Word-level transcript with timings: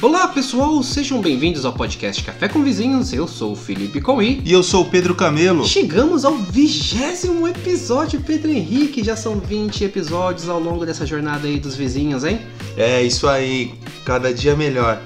Olá 0.00 0.28
pessoal, 0.28 0.82
sejam 0.82 1.20
bem-vindos 1.20 1.66
ao 1.66 1.74
podcast 1.74 2.24
Café 2.24 2.48
com 2.48 2.62
Vizinhos. 2.62 3.12
Eu 3.12 3.28
sou 3.28 3.52
o 3.52 3.56
Felipe 3.56 4.00
Comi. 4.00 4.40
E 4.46 4.52
eu 4.52 4.62
sou 4.62 4.84
o 4.84 4.88
Pedro 4.88 5.14
Camelo. 5.14 5.66
Chegamos 5.66 6.24
ao 6.24 6.36
vigésimo 6.36 7.46
episódio, 7.46 8.22
Pedro 8.22 8.50
Henrique. 8.50 9.04
Já 9.04 9.14
são 9.14 9.38
20 9.38 9.84
episódios 9.84 10.48
ao 10.48 10.58
longo 10.58 10.86
dessa 10.86 11.04
jornada 11.04 11.46
aí 11.46 11.60
dos 11.60 11.76
vizinhos, 11.76 12.24
hein? 12.24 12.40
É 12.78 13.02
isso 13.02 13.28
aí, 13.28 13.74
cada 14.06 14.32
dia 14.32 14.56
melhor. 14.56 15.02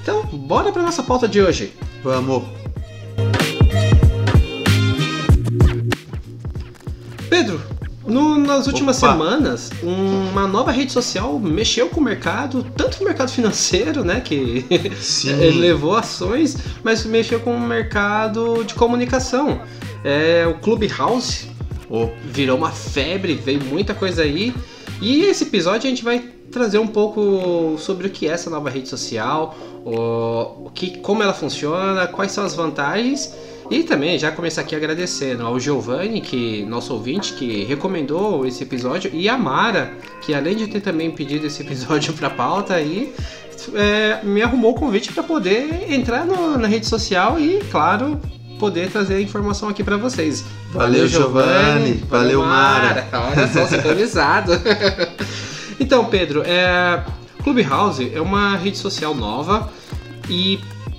Então, 0.00 0.24
bora 0.24 0.72
pra 0.72 0.82
nossa 0.82 1.02
pauta 1.02 1.28
de 1.28 1.42
hoje. 1.42 1.74
Vamos. 2.02 2.57
Nas 8.58 8.66
últimas 8.66 9.02
Opa. 9.02 9.12
semanas, 9.12 9.70
uma 9.82 10.46
nova 10.46 10.70
rede 10.70 10.92
social 10.92 11.38
mexeu 11.38 11.88
com 11.88 12.00
o 12.00 12.04
mercado, 12.04 12.66
tanto 12.76 13.00
o 13.00 13.04
mercado 13.04 13.30
financeiro, 13.30 14.04
né, 14.04 14.20
que 14.20 14.66
levou 15.58 15.96
ações, 15.96 16.56
mas 16.82 17.04
mexeu 17.04 17.40
com 17.40 17.54
o 17.54 17.60
mercado 17.60 18.64
de 18.64 18.74
comunicação. 18.74 19.60
É, 20.04 20.46
o 20.46 20.58
Clubhouse 20.60 21.48
Oh, 21.90 22.10
virou 22.22 22.58
uma 22.58 22.70
febre, 22.70 23.34
veio 23.34 23.64
muita 23.64 23.94
coisa 23.94 24.22
aí. 24.22 24.54
E 25.00 25.22
esse 25.22 25.44
episódio 25.44 25.86
a 25.86 25.90
gente 25.90 26.04
vai 26.04 26.18
trazer 26.52 26.78
um 26.78 26.86
pouco 26.86 27.76
sobre 27.78 28.06
o 28.06 28.10
que 28.10 28.26
é 28.28 28.32
essa 28.32 28.50
nova 28.50 28.68
rede 28.68 28.88
social, 28.88 29.56
o, 29.84 30.66
o 30.66 30.70
que, 30.74 30.98
como 30.98 31.22
ela 31.22 31.32
funciona, 31.32 32.06
quais 32.06 32.32
são 32.32 32.44
as 32.44 32.54
vantagens. 32.54 33.34
E 33.70 33.82
também 33.82 34.18
já 34.18 34.30
começar 34.32 34.62
aqui 34.62 34.74
agradecendo 34.74 35.44
ao 35.46 35.60
Giovanni, 35.60 36.20
que 36.22 36.64
nosso 36.64 36.94
ouvinte, 36.94 37.34
que 37.34 37.64
recomendou 37.64 38.46
esse 38.46 38.62
episódio, 38.62 39.10
e 39.12 39.28
a 39.28 39.36
Mara, 39.36 39.92
que 40.22 40.32
além 40.34 40.56
de 40.56 40.66
ter 40.68 40.80
também 40.80 41.10
pedido 41.10 41.46
esse 41.46 41.62
episódio 41.62 42.12
para 42.14 42.30
pauta 42.30 42.74
aí, 42.74 43.12
é, 43.74 44.20
me 44.24 44.40
arrumou 44.40 44.70
o 44.70 44.74
convite 44.74 45.12
para 45.12 45.22
poder 45.22 45.92
entrar 45.92 46.24
no- 46.24 46.56
na 46.56 46.66
rede 46.66 46.86
social 46.86 47.38
e, 47.38 47.58
claro, 47.70 48.18
poder 48.58 48.90
trazer 48.90 49.16
a 49.16 49.20
informação 49.20 49.68
aqui 49.68 49.84
para 49.84 49.98
vocês. 49.98 50.44
Valeu, 50.72 51.06
Giovanni. 51.06 52.02
Valeu, 52.08 52.40
Mara. 52.42 53.06
Olha 53.12 53.48
só, 53.48 53.66
sincronizado. 53.66 54.52
então, 55.78 56.06
Pedro, 56.06 56.42
é... 56.44 57.04
Clubhouse 57.44 58.10
é 58.14 58.20
uma 58.20 58.56
rede 58.56 58.76
social 58.78 59.14
nova 59.14 59.70
e, 60.28 60.58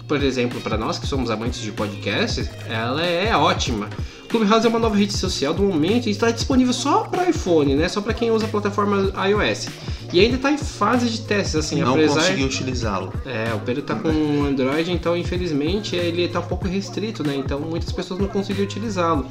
por 0.09 0.23
exemplo, 0.23 0.59
para 0.59 0.75
nós 0.75 0.97
que 0.97 1.05
somos 1.05 1.29
amantes 1.29 1.61
de 1.61 1.71
podcasts, 1.71 2.49
ela 2.67 3.05
é 3.05 3.33
ótima. 3.37 3.87
Clubhouse 4.27 4.65
é 4.65 4.69
uma 4.69 4.79
nova 4.79 4.95
rede 4.95 5.13
social 5.13 5.53
do 5.53 5.61
momento 5.61 6.07
e 6.07 6.09
está 6.09 6.31
disponível 6.31 6.73
só 6.73 7.03
para 7.03 7.29
iPhone, 7.29 7.75
né? 7.75 7.87
Só 7.87 8.01
para 8.01 8.13
quem 8.13 8.31
usa 8.31 8.47
a 8.47 8.49
plataforma 8.49 9.13
iOS. 9.27 9.69
E 10.11 10.19
ainda 10.19 10.37
está 10.37 10.51
em 10.51 10.57
fase 10.57 11.07
de 11.07 11.21
testes, 11.21 11.55
assim, 11.55 11.79
não 11.81 11.93
apesar 11.93 12.21
consegui 12.21 12.43
utilizá-lo. 12.43 13.13
é, 13.23 13.53
o 13.53 13.59
Pedro 13.59 13.83
tá 13.83 13.93
com 13.93 14.09
um 14.09 14.45
Android, 14.45 14.91
então 14.91 15.15
infelizmente 15.15 15.95
ele 15.95 16.27
tá 16.27 16.39
um 16.39 16.47
pouco 16.47 16.67
restrito, 16.67 17.23
né? 17.23 17.35
Então 17.35 17.59
muitas 17.59 17.91
pessoas 17.91 18.19
não 18.19 18.27
conseguiram 18.27 18.65
utilizá-lo. 18.65 19.27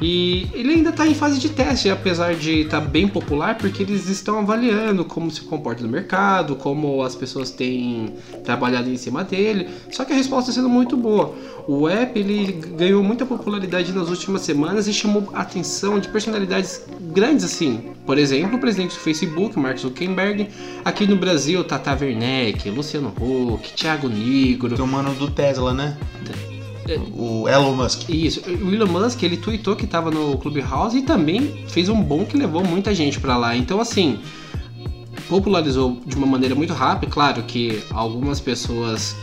E 0.00 0.48
ele 0.52 0.74
ainda 0.74 0.90
está 0.90 1.06
em 1.06 1.14
fase 1.14 1.38
de 1.38 1.48
teste, 1.48 1.88
apesar 1.88 2.34
de 2.34 2.62
estar 2.62 2.80
bem 2.80 3.06
popular, 3.06 3.56
porque 3.56 3.82
eles 3.82 4.08
estão 4.08 4.38
avaliando 4.38 5.04
como 5.04 5.30
se 5.30 5.42
comporta 5.42 5.82
no 5.82 5.88
mercado, 5.88 6.56
como 6.56 7.02
as 7.02 7.14
pessoas 7.14 7.50
têm 7.50 8.14
trabalhado 8.44 8.90
em 8.90 8.96
cima 8.96 9.22
dele. 9.22 9.68
Só 9.90 10.04
que 10.04 10.12
a 10.12 10.16
resposta 10.16 10.50
está 10.50 10.60
sendo 10.60 10.72
muito 10.72 10.96
boa. 10.96 11.34
O 11.68 11.88
app 11.88 12.18
ele 12.18 12.52
ganhou 12.76 13.02
muita 13.02 13.24
popularidade 13.24 13.92
nas 13.92 14.08
últimas 14.08 14.42
semanas 14.42 14.88
e 14.88 14.92
chamou 14.92 15.30
a 15.32 15.42
atenção 15.42 16.00
de 16.00 16.08
personalidades 16.08 16.82
grandes 17.12 17.44
assim. 17.44 17.92
Por 18.04 18.18
exemplo, 18.18 18.56
o 18.56 18.60
presidente 18.60 18.96
do 18.96 19.00
Facebook, 19.00 19.58
Mark 19.58 19.78
Zuckerberg. 19.78 20.48
Aqui 20.84 21.06
no 21.06 21.16
Brasil, 21.16 21.62
Tata 21.62 21.96
Werneck, 21.98 22.68
Luciano 22.70 23.12
Huck, 23.20 23.72
Thiago 23.74 24.08
Negro. 24.08 24.74
Tem 24.74 24.84
o 24.84 24.88
mano 24.88 25.14
do 25.14 25.30
Tesla, 25.30 25.72
né? 25.72 25.96
O 27.14 27.48
Elon 27.48 27.74
Musk. 27.74 28.08
Isso, 28.08 28.40
o 28.40 28.74
Elon 28.74 28.86
Musk 28.86 29.22
ele 29.22 29.36
tweetou 29.36 29.76
que 29.76 29.84
estava 29.84 30.10
no 30.10 30.36
Clubhouse 30.38 30.98
e 30.98 31.02
também 31.02 31.64
fez 31.68 31.88
um 31.88 32.02
bom 32.02 32.24
que 32.24 32.36
levou 32.36 32.64
muita 32.64 32.94
gente 32.94 33.20
para 33.20 33.36
lá. 33.36 33.56
Então, 33.56 33.80
assim, 33.80 34.18
popularizou 35.28 36.00
de 36.04 36.16
uma 36.16 36.26
maneira 36.26 36.54
muito 36.54 36.72
rápida. 36.72 37.10
Claro 37.12 37.42
que 37.44 37.82
algumas 37.90 38.40
pessoas 38.40 39.16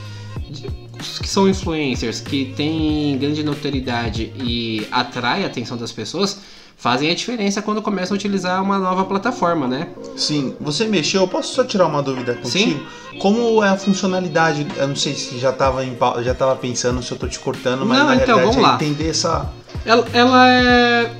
que 1.22 1.28
são 1.28 1.48
influencers, 1.48 2.20
que 2.20 2.54
têm 2.56 3.18
grande 3.18 3.44
notoriedade 3.44 4.34
e 4.36 4.86
atrai 4.92 5.44
a 5.44 5.48
atenção 5.48 5.78
das 5.78 5.92
pessoas, 5.92 6.42
fazem 6.80 7.12
a 7.12 7.14
diferença 7.14 7.62
quando 7.62 7.82
começam 7.82 8.16
a 8.16 8.18
utilizar 8.18 8.64
uma 8.64 8.80
nova 8.80 9.04
plataforma, 9.04 9.68
né? 9.68 9.90
Sim, 10.16 10.56
você 10.62 10.86
mexeu, 10.86 11.22
eu 11.22 11.28
posso 11.28 11.54
só 11.54 11.64
tirar 11.66 11.86
uma 11.86 12.02
dúvida 12.02 12.34
contigo? 12.36 12.80
Como 13.20 13.62
é 13.62 13.68
a 13.70 13.76
funcionalidade? 13.78 14.66
Eu 14.78 14.88
não 14.88 14.96
sei 14.96 15.14
se 15.14 15.38
já 15.38 15.52
tava, 15.52 15.84
em, 15.86 15.94
pau- 15.94 16.24
já 16.24 16.34
tava 16.34 16.56
pensando 16.56 17.04
se 17.04 17.12
eu 17.12 17.18
tô 17.18 17.28
te 17.28 17.38
cortando, 17.38 17.86
mas 17.86 18.00
Não, 18.00 18.06
na 18.08 18.16
então, 18.16 18.40
vamos 18.40 18.56
é 18.56 18.62
lá. 18.62 18.76
entender 18.76 19.10
essa. 19.10 19.50
Ela, 19.86 20.08
ela 20.14 20.48
é 20.50 21.12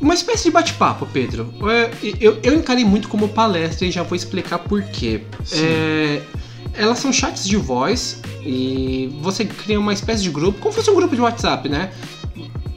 uma 0.00 0.14
espécie 0.14 0.44
de 0.44 0.50
bate-papo, 0.52 1.04
Pedro. 1.12 1.52
É, 1.68 1.90
Eu, 2.20 2.38
eu 2.44 2.54
encarei 2.54 2.84
muito 2.84 3.08
como 3.08 3.28
palestra 3.28 3.86
e 3.86 3.90
já 3.90 4.04
vou 4.04 4.14
explicar 4.14 4.58
por 4.60 4.82
quê. 4.84 5.22
Sim. 5.44 5.64
É, 5.64 6.22
elas 6.74 6.98
são 7.00 7.12
chats 7.12 7.48
de 7.48 7.56
voz 7.56 8.20
e 8.44 9.18
você 9.20 9.44
cria 9.44 9.80
uma 9.80 9.92
espécie 9.92 10.22
de 10.22 10.30
grupo, 10.30 10.60
como 10.60 10.70
se 10.72 10.78
fosse 10.78 10.90
um 10.90 10.94
grupo 10.94 11.14
de 11.16 11.20
WhatsApp, 11.22 11.68
né? 11.68 11.90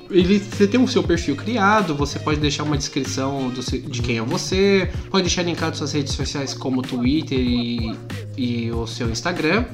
Ele, 0.09 0.39
você 0.39 0.67
tem 0.67 0.81
o 0.81 0.87
seu 0.87 1.03
perfil 1.03 1.35
criado, 1.35 1.93
você 1.93 2.17
pode 2.17 2.39
deixar 2.39 2.63
uma 2.63 2.77
descrição 2.77 3.49
do 3.49 3.61
de 3.61 4.01
quem 4.01 4.17
é 4.17 4.21
você, 4.21 4.91
pode 5.11 5.23
deixar 5.23 5.43
linkado 5.43 5.77
suas 5.77 5.93
redes 5.93 6.13
sociais 6.13 6.53
como 6.53 6.81
Twitter 6.81 7.37
e, 7.37 7.95
e 8.35 8.71
o 8.71 8.87
seu 8.87 9.09
Instagram. 9.09 9.65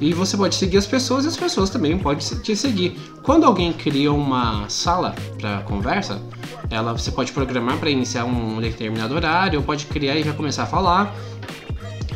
E 0.00 0.12
você 0.12 0.36
pode 0.36 0.54
seguir 0.54 0.76
as 0.76 0.86
pessoas 0.86 1.24
e 1.24 1.28
as 1.28 1.36
pessoas 1.36 1.70
também 1.70 1.98
podem 1.98 2.24
te 2.40 2.54
seguir. 2.54 2.96
Quando 3.22 3.44
alguém 3.44 3.72
cria 3.72 4.12
uma 4.12 4.68
sala 4.68 5.12
para 5.40 5.62
conversa, 5.62 6.22
ela 6.70 6.92
você 6.92 7.10
pode 7.10 7.32
programar 7.32 7.78
para 7.78 7.90
iniciar 7.90 8.24
um 8.24 8.60
determinado 8.60 9.14
horário, 9.14 9.58
ou 9.58 9.64
pode 9.64 9.86
criar 9.86 10.16
e 10.16 10.22
já 10.22 10.32
começar 10.32 10.62
a 10.62 10.66
falar. 10.66 11.14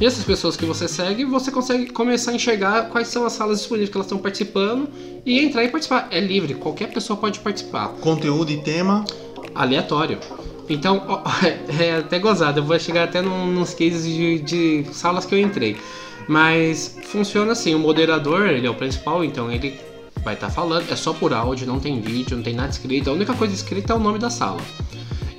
E 0.00 0.06
essas 0.06 0.25
pessoas 0.25 0.56
que 0.56 0.64
você 0.64 0.88
segue, 0.88 1.25
você 1.25 1.50
consegue 1.50 1.86
começar 1.92 2.32
a 2.32 2.34
enxergar 2.34 2.88
quais 2.88 3.08
são 3.08 3.25
as 3.25 3.34
salas 3.34 3.58
disponíveis 3.58 3.88
que 3.91 3.97
elas 3.97 4.06
estão 4.06 4.19
participando 4.19 4.88
e 5.25 5.38
entrar 5.38 5.62
e 5.64 5.69
participar. 5.69 6.08
É 6.10 6.19
livre, 6.19 6.54
qualquer 6.54 6.88
pessoa 6.92 7.16
pode 7.16 7.38
participar 7.41 7.88
Conteúdo 8.00 8.50
e 8.50 8.56
tema. 8.62 9.04
aleatório. 9.54 10.19
Então, 10.69 11.04
ó, 11.08 11.22
é 11.81 11.98
até 11.98 12.19
gozado, 12.19 12.60
eu 12.60 12.64
vou 12.64 12.78
chegar 12.81 13.04
até 13.04 13.20
num- 13.22 13.47
nos 13.52 13.75
cases 13.75 14.04
de, 14.04 14.38
de 14.41 14.84
salas 14.92 15.25
que 15.25 15.34
eu 15.34 15.38
entrei. 15.38 15.76
Mas 16.26 16.98
funciona 17.04 17.52
assim, 17.52 17.75
o 17.75 17.78
moderador, 17.78 18.47
ele 18.48 18.66
é 18.66 18.70
o 18.70 18.75
principal, 18.75 19.25
então 19.25 19.50
ele 19.52 19.78
vai 20.25 20.34
estar 20.34 20.50
falando, 20.50 20.91
é 20.91 20.97
só 20.97 21.12
por 21.12 21.32
áudio, 21.32 21.66
não 21.66 21.81
tem 21.81 22.00
vídeo, 22.00 22.36
não 22.36 22.44
tem 22.44 22.54
nada 22.54 22.70
escrito, 22.70 23.10
a 23.10 23.12
única 23.12 23.34
coisa 23.34 23.54
escrita 23.54 23.92
é 23.92 23.97
o 23.97 23.98
nome 23.98 24.19
da 24.19 24.31
sala. 24.31 24.60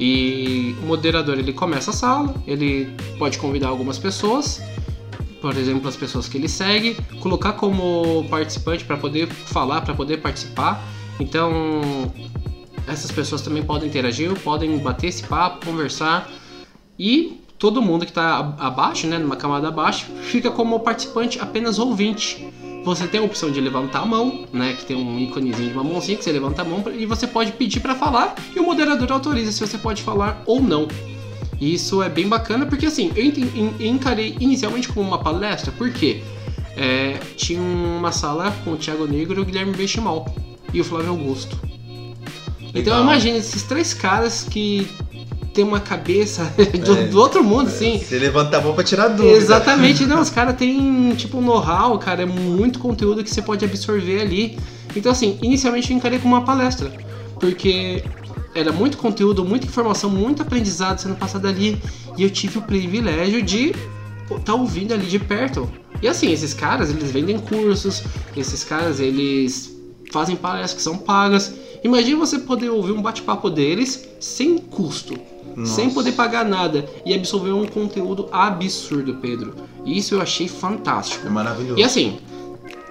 E 0.06 0.75
o 0.84 0.88
moderador, 0.88 1.40
ele 1.40 1.53
começa 1.53 1.91
a 1.91 1.94
sala, 1.94 2.36
ele 2.46 2.94
pode 3.18 3.38
convidar 3.38 3.69
algumas 3.69 3.97
pessoas, 3.97 4.62
por 5.41 5.56
exemplo, 5.56 5.88
as 5.88 5.96
pessoas 5.96 6.28
que 6.28 6.38
ele 6.38 6.50
segue, 6.50 6.97
colocar 7.22 7.53
como 7.53 8.25
participante 8.30 8.84
para 8.84 8.97
poder 8.97 9.28
falar, 9.28 9.80
para 9.80 9.94
poder 9.94 10.18
participar. 10.18 10.84
Então, 11.22 12.12
essas 12.86 13.12
pessoas 13.12 13.42
também 13.44 13.63
podem 13.63 13.88
interagir, 13.88 14.38
podem 14.42 14.78
bater 14.78 15.08
esse 15.08 15.24
papo, 15.24 15.66
conversar 15.66 16.30
e 17.00 17.40
todo 17.58 17.81
mundo 17.81 18.03
que 18.03 18.12
está 18.12 18.56
abaixo, 18.59 19.08
né, 19.08 19.18
numa 19.18 19.38
camada 19.38 19.69
abaixo, 19.69 20.08
fica 20.24 20.52
como 20.52 20.81
participante 20.81 21.40
apenas 21.40 21.80
ouvinte. 21.80 22.45
Você 22.83 23.07
tem 23.07 23.21
a 23.21 23.24
opção 23.24 23.50
de 23.50 23.62
levantar 23.62 24.01
a 24.01 24.06
mão, 24.06 24.45
né, 24.51 24.74
que 24.74 24.85
tem 24.85 24.95
um 24.95 25.18
íconezinho 25.18 25.69
de 25.69 25.74
uma 25.74 25.83
mãozinha 25.83 26.18
que 26.18 26.24
você 26.24 26.31
levanta 26.31 26.62
a 26.62 26.65
mão 26.65 26.83
e 26.94 27.06
você 27.06 27.25
pode 27.25 27.53
pedir 27.53 27.80
para 27.80 27.95
falar 27.95 28.35
e 28.53 28.59
o 28.59 28.63
moderador 28.63 29.12
autoriza 29.12 29.51
se 29.51 29.59
você 29.59 29.77
pode 29.77 30.01
falar 30.01 30.44
ou 30.45 30.62
não. 30.62 30.88
E 31.59 31.74
isso 31.74 32.03
é 32.03 32.09
bem 32.09 32.27
bacana 32.27 32.65
porque 32.65 32.85
assim, 32.85 33.12
eu 33.15 33.88
encarei 33.88 34.35
inicialmente 34.39 34.89
como 34.89 35.07
uma 35.07 35.19
palestra, 35.19 35.71
porque 35.77 36.21
é, 36.75 37.19
tinha 37.38 37.62
uma 37.62 38.12
sala 38.12 38.51
com 38.63 38.74
o 38.74 38.77
Thiago 38.77 39.07
Negro, 39.07 39.41
o 39.41 39.45
Guilherme 39.45 39.74
Benchimol 39.74 40.25
e 40.74 40.81
o 40.81 40.83
Flávio 40.83 41.12
Augusto. 41.12 41.57
Então 42.59 42.94
Legal. 42.94 43.03
imagina 43.03 43.38
esses 43.38 43.63
três 43.63 43.94
caras 43.94 44.44
que 44.44 44.88
tem 45.54 45.64
uma 45.64 45.80
cabeça 45.80 46.44
do, 46.84 46.98
É. 46.98 47.08
do 47.08 47.20
outro 47.20 47.44
mundo, 47.44 47.68
assim. 47.68 48.00
Você 48.00 48.18
levanta 48.18 48.58
a 48.58 48.62
mão 48.62 48.74
pra 48.74 48.84
tirar 48.84 49.10
dúvida. 49.10 49.36
Exatamente, 49.38 50.06
não, 50.06 50.22
os 50.22 50.30
caras 50.32 50.56
têm 50.56 51.14
tipo 51.16 51.38
um 51.38 51.42
know-how, 51.42 51.98
cara, 52.00 52.24
é 52.24 52.26
muito 52.26 52.80
conteúdo 52.80 53.24
que 53.24 53.30
você 53.30 53.42
pode 53.42 53.64
absorver 53.64 54.22
ali. 54.22 54.58
Então, 54.96 55.12
assim, 55.12 55.38
inicialmente 55.42 55.92
eu 55.92 55.98
encarei 55.98 56.20
como 56.20 56.36
uma 56.36 56.44
palestra, 56.44 56.92
porque 57.40 58.04
era 58.54 58.72
muito 58.72 58.98
conteúdo, 58.98 59.44
muita 59.44 59.66
informação, 59.66 60.10
muito 60.10 60.42
aprendizado 60.42 61.00
sendo 61.00 61.16
passado 61.16 61.48
ali, 61.48 61.82
e 62.18 62.24
eu 62.24 62.30
tive 62.30 62.60
o 62.60 62.62
privilégio 62.62 63.42
de 63.42 63.74
estar 64.32 64.54
ouvindo 64.54 64.94
ali 64.94 65.06
de 65.06 65.18
perto. 65.20 65.70
E 66.02 66.08
assim, 66.08 66.32
esses 66.32 66.54
caras, 66.54 66.90
eles 66.90 67.12
vendem 67.12 67.40
cursos, 67.40 68.04
esses 68.36 68.64
caras, 68.64 69.00
eles 69.00 69.74
fazem 70.12 70.36
palestras 70.36 70.74
que 70.74 70.82
são 70.82 70.98
pagas, 70.98 71.54
Imagina 71.84 72.18
você 72.18 72.40
poder 72.40 72.70
ouvir 72.70 72.94
um 72.94 73.02
bate-papo 73.02 73.50
deles 73.50 74.08
sem 74.18 74.58
custo. 74.58 75.16
Nossa. 75.56 75.76
Sem 75.76 75.90
poder 75.90 76.14
pagar 76.14 76.46
nada 76.46 76.86
e 77.06 77.14
absorver 77.14 77.52
um 77.52 77.66
conteúdo 77.66 78.28
absurdo, 78.32 79.16
Pedro. 79.16 79.56
Isso 79.86 80.16
eu 80.16 80.22
achei 80.22 80.48
fantástico. 80.48 81.28
É 81.28 81.30
maravilhoso. 81.30 81.80
E 81.80 81.84
assim, 81.84 82.20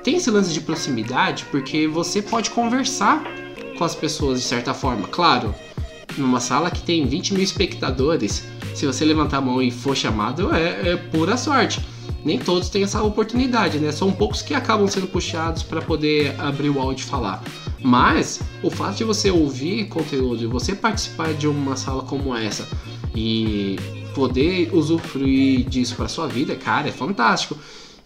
tem 0.03 0.17
esse 0.17 0.31
lance 0.31 0.53
de 0.53 0.61
proximidade 0.61 1.47
porque 1.51 1.87
você 1.87 2.21
pode 2.23 2.51
conversar 2.51 3.23
com 3.77 3.85
as 3.85 3.95
pessoas 3.95 4.41
de 4.41 4.47
certa 4.47 4.75
forma. 4.75 5.09
Claro, 5.09 5.55
numa 6.17 6.41
sala 6.41 6.71
que 6.71 6.83
tem 6.83 7.07
20 7.07 7.35
mil 7.35 7.43
espectadores, 7.43 8.45
se 8.75 8.87
você 8.87 9.05
levantar 9.05 9.39
a 9.39 9.41
mão 9.41 9.63
e 9.63 9.71
for 9.71 9.97
chamado, 9.97 10.55
é, 10.55 10.91
é 10.91 10.97
pura 10.97 11.37
sorte 11.37 11.81
nem 12.25 12.39
todos 12.39 12.69
têm 12.69 12.85
essa 12.85 13.03
oportunidade, 13.03 13.79
né? 13.79 13.91
São 13.91 14.13
poucos 14.13 14.43
que 14.43 14.55
acabam 14.55 14.87
sendo 14.87 15.07
puxados 15.07 15.63
para 15.63 15.83
poder 15.83 16.35
abrir 16.41 16.71
o 16.71 16.81
áudio 16.81 17.05
e 17.05 17.07
falar. 17.07 17.43
Mas 17.83 18.41
o 18.63 18.71
fato 18.71 18.97
de 18.97 19.05
você 19.05 19.31
ouvir 19.31 19.89
conteúdo 19.89 20.43
e 20.43 20.47
você 20.47 20.75
participar 20.75 21.35
de 21.35 21.49
uma 21.49 21.77
sala 21.77 22.03
como 22.05 22.35
essa 22.35 22.69
e 23.15 23.77
poder 24.15 24.71
usufruir 24.73 25.69
disso 25.69 25.97
para 25.97 26.09
sua 26.09 26.29
vida, 26.29 26.55
cara, 26.55 26.89
é 26.89 26.93
fantástico. 26.93 27.57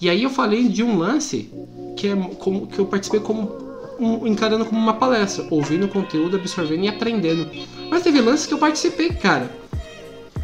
E 0.00 0.08
aí 0.08 0.23
eu 0.23 0.31
falei 0.31 0.69
de 0.69 0.82
um 0.82 0.99
lance 0.99 1.50
que 1.96 2.08
é 2.08 2.17
como 2.38 2.67
que 2.67 2.78
eu 2.78 2.87
participei 2.87 3.20
como 3.20 3.67
um, 3.99 4.26
encarando 4.26 4.64
como 4.64 4.81
uma 4.81 4.94
palestra, 4.94 5.46
ouvindo 5.50 5.88
conteúdo, 5.88 6.37
absorvendo 6.37 6.84
e 6.84 6.88
aprendendo. 6.88 7.49
Mas 7.90 8.02
teve 8.02 8.20
lances 8.20 8.46
que 8.46 8.55
eu 8.55 8.58
participei, 8.58 9.11
cara 9.11 9.65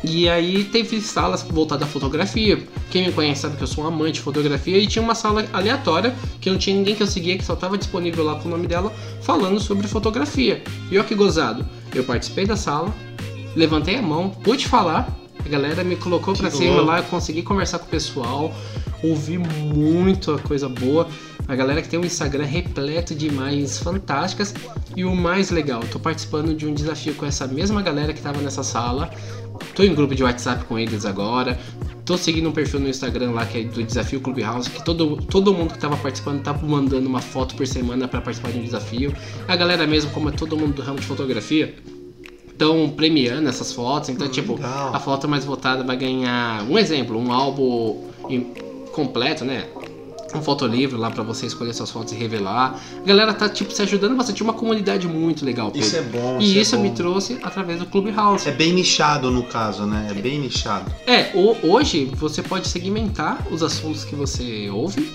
e 0.04 0.28
aí 0.28 0.64
teve 0.64 1.00
salas 1.00 1.42
voltadas 1.42 1.86
à 1.86 1.90
fotografia. 1.90 2.62
Quem 2.90 3.06
me 3.06 3.12
conhece 3.12 3.42
sabe 3.42 3.56
que 3.56 3.62
eu 3.62 3.66
sou 3.66 3.84
um 3.84 3.86
amante 3.86 4.14
de 4.14 4.20
fotografia 4.20 4.78
e 4.78 4.86
tinha 4.86 5.02
uma 5.02 5.14
sala 5.14 5.44
aleatória 5.52 6.14
que 6.40 6.50
não 6.50 6.58
tinha 6.58 6.76
ninguém 6.76 6.94
que 6.94 7.02
eu 7.02 7.06
seguia, 7.06 7.38
que 7.38 7.44
só 7.44 7.54
estava 7.54 7.78
disponível 7.78 8.24
lá 8.24 8.34
com 8.36 8.48
o 8.48 8.50
nome 8.50 8.66
dela, 8.66 8.92
falando 9.22 9.60
sobre 9.60 9.86
fotografia. 9.86 10.62
E 10.90 10.98
olha 10.98 11.06
que 11.06 11.14
gozado. 11.14 11.64
Eu 11.94 12.04
participei 12.04 12.44
da 12.44 12.56
sala, 12.56 12.92
levantei 13.54 13.96
a 13.96 14.02
mão, 14.02 14.30
pude 14.30 14.66
falar, 14.66 15.08
a 15.44 15.48
galera 15.48 15.84
me 15.84 15.96
colocou 15.96 16.34
para 16.34 16.50
cima 16.50 16.80
lá, 16.80 16.98
eu 16.98 17.04
consegui 17.04 17.42
conversar 17.42 17.78
com 17.78 17.86
o 17.86 17.88
pessoal, 17.88 18.54
ouvi 19.02 19.38
muita 19.38 20.38
coisa 20.38 20.68
boa. 20.68 21.06
A 21.48 21.54
galera 21.54 21.82
que 21.82 21.88
tem 21.88 21.98
um 21.98 22.04
Instagram 22.04 22.44
repleto 22.44 23.14
de 23.14 23.26
imagens 23.26 23.78
fantásticas. 23.78 24.54
E 24.96 25.04
o 25.04 25.14
mais 25.14 25.50
legal, 25.50 25.82
tô 25.90 25.98
participando 25.98 26.54
de 26.54 26.66
um 26.66 26.74
desafio 26.74 27.14
com 27.14 27.26
essa 27.26 27.46
mesma 27.46 27.82
galera 27.82 28.12
que 28.12 28.18
estava 28.18 28.40
nessa 28.40 28.62
sala. 28.62 29.10
Tô 29.74 29.82
em 29.82 29.94
grupo 29.94 30.14
de 30.14 30.22
WhatsApp 30.22 30.64
com 30.64 30.78
eles 30.78 31.04
agora. 31.04 31.58
Tô 32.04 32.16
seguindo 32.16 32.48
um 32.48 32.52
perfil 32.52 32.80
no 32.80 32.88
Instagram 32.88 33.30
lá 33.30 33.46
que 33.46 33.58
é 33.58 33.62
do 33.62 33.82
Desafio 33.82 34.20
Clubhouse, 34.20 34.68
que 34.68 34.84
todo, 34.84 35.16
todo 35.16 35.54
mundo 35.54 35.72
que 35.72 35.78
tava 35.78 35.96
participando 35.96 36.42
tá 36.42 36.52
mandando 36.52 37.08
uma 37.08 37.20
foto 37.20 37.54
por 37.54 37.66
semana 37.66 38.08
para 38.08 38.20
participar 38.20 38.50
de 38.50 38.58
um 38.58 38.62
desafio. 38.62 39.14
A 39.46 39.54
galera 39.54 39.86
mesmo, 39.86 40.10
como 40.10 40.28
é 40.28 40.32
todo 40.32 40.56
mundo 40.56 40.74
do 40.74 40.82
ramo 40.82 40.98
de 40.98 41.06
fotografia, 41.06 41.74
estão 42.50 42.90
premiando 42.90 43.48
essas 43.48 43.72
fotos. 43.72 44.08
Então, 44.08 44.26
hum, 44.26 44.30
tipo, 44.30 44.58
a 44.62 44.98
foto 44.98 45.28
mais 45.28 45.44
votada 45.44 45.84
vai 45.84 45.96
ganhar, 45.96 46.64
um 46.64 46.76
exemplo, 46.76 47.18
um 47.18 47.32
álbum 47.32 48.08
completo, 48.92 49.44
né? 49.44 49.66
Um 50.34 50.42
fotolivro 50.42 50.98
lá 50.98 51.10
para 51.10 51.22
você 51.22 51.46
escolher 51.46 51.72
suas 51.74 51.90
fotos 51.90 52.12
e 52.12 52.16
revelar. 52.16 52.80
A 52.96 53.06
galera 53.06 53.34
tá 53.34 53.48
tipo 53.48 53.72
se 53.72 53.82
ajudando 53.82 54.16
bastante, 54.16 54.42
uma 54.42 54.52
comunidade 54.52 55.06
muito 55.06 55.44
legal. 55.44 55.70
Pedro. 55.70 55.86
Isso 55.86 55.96
é 55.96 56.02
bom. 56.02 56.38
E 56.40 56.44
isso, 56.44 56.58
isso 56.58 56.74
é 56.76 56.78
me 56.78 56.90
trouxe 56.90 57.38
através 57.42 57.78
do 57.78 57.86
Clubhouse. 57.86 58.48
É 58.48 58.52
bem 58.52 58.72
nichado 58.72 59.30
no 59.30 59.42
caso, 59.44 59.84
né? 59.86 60.08
É 60.10 60.14
bem 60.14 60.38
nichado. 60.38 60.90
É, 61.06 61.30
hoje 61.62 62.10
você 62.16 62.42
pode 62.42 62.68
segmentar 62.68 63.46
os 63.50 63.62
assuntos 63.62 64.04
que 64.04 64.14
você 64.14 64.68
ouve, 64.70 65.12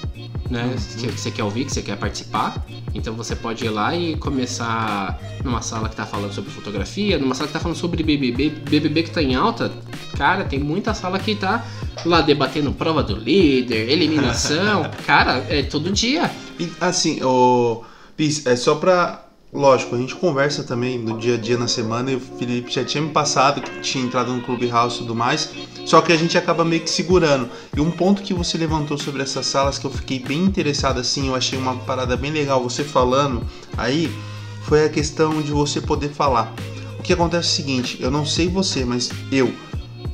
né? 0.50 0.66
Uhum. 0.66 1.02
Que 1.02 1.12
você 1.12 1.32
quer 1.32 1.44
ouvir, 1.44 1.66
que 1.66 1.74
você 1.74 1.82
quer 1.82 1.98
participar. 1.98 2.66
Então 2.94 3.14
você 3.14 3.36
pode 3.36 3.66
ir 3.66 3.70
lá 3.70 3.96
e 3.96 4.16
começar 4.18 5.20
numa 5.44 5.62
sala 5.62 5.90
que 5.90 5.96
tá 5.96 6.06
falando 6.06 6.34
sobre 6.34 6.50
fotografia, 6.52 7.18
numa 7.18 7.36
sala 7.36 7.48
que 7.48 7.54
tá 7.54 7.60
falando 7.60 7.78
sobre 7.78 8.04
BBB, 8.04 8.50
BBB 8.50 9.04
que 9.04 9.12
tá 9.12 9.22
em 9.22 9.36
alta. 9.36 9.72
Cara, 10.18 10.46
tem 10.46 10.60
muita 10.60 10.94
sala 10.94 11.20
que 11.20 11.36
tá 11.36 11.64
lá 12.06 12.22
debatendo 12.22 12.72
prova 12.72 13.04
do 13.04 13.16
líder, 13.16 13.90
eliminação. 13.90 14.90
cara, 15.06 15.46
é 15.50 15.64
todo 15.64 15.92
dia. 15.92 16.30
E 16.60 16.70
assim, 16.82 17.22
o 17.24 17.84
Pis, 18.16 18.46
é 18.46 18.56
só 18.56 18.76
pra 18.76 19.28
Lógico, 19.54 19.96
a 19.96 19.98
gente 19.98 20.14
conversa 20.14 20.62
também 20.62 21.00
no 21.00 21.18
dia 21.18 21.36
a 21.36 21.38
dia 21.38 21.58
na 21.58 21.70
semana 21.70 22.12
e 22.12 22.16
o 22.16 22.20
Felipe 22.20 22.70
já 22.70 22.84
tinha 22.84 23.02
me 23.02 23.12
passado 23.12 23.62
que 23.62 23.80
tinha 23.80 24.04
entrado 24.04 24.34
no 24.34 24.42
Clubhouse 24.42 24.96
e 24.96 25.00
tudo 25.00 25.16
mais, 25.16 25.50
só 25.86 26.02
que 26.02 26.12
a 26.12 26.18
gente 26.18 26.38
acaba 26.38 26.66
meio 26.66 26.82
que 26.82 26.90
segurando. 26.90 27.50
E 27.76 27.80
um 27.80 27.90
ponto 27.90 28.22
que 28.22 28.34
você 28.34 28.58
levantou 28.58 28.98
sobre 28.98 29.24
essas 29.24 29.46
salas 29.46 29.80
que 29.80 29.86
eu 29.86 29.92
fiquei 29.92 30.20
bem 30.20 30.40
interessado 30.44 31.00
assim, 31.00 31.30
eu 31.30 31.36
achei 31.36 31.58
uma 31.58 31.76
parada 31.78 32.18
bem 32.18 32.30
legal 32.30 32.62
você 32.62 32.84
falando 32.84 33.42
aí, 33.78 34.12
foi 34.64 34.84
a 34.84 34.90
questão 34.90 35.42
de 35.42 35.52
você 35.52 35.80
poder 35.80 36.10
falar. 36.10 36.54
O 37.00 37.02
que 37.02 37.14
acontece 37.14 37.48
é 37.48 37.52
o 37.52 37.56
seguinte, 37.56 37.98
eu 38.02 38.12
não 38.12 38.26
sei 38.26 38.50
você, 38.50 38.84
mas 38.84 39.10
eu 39.32 39.54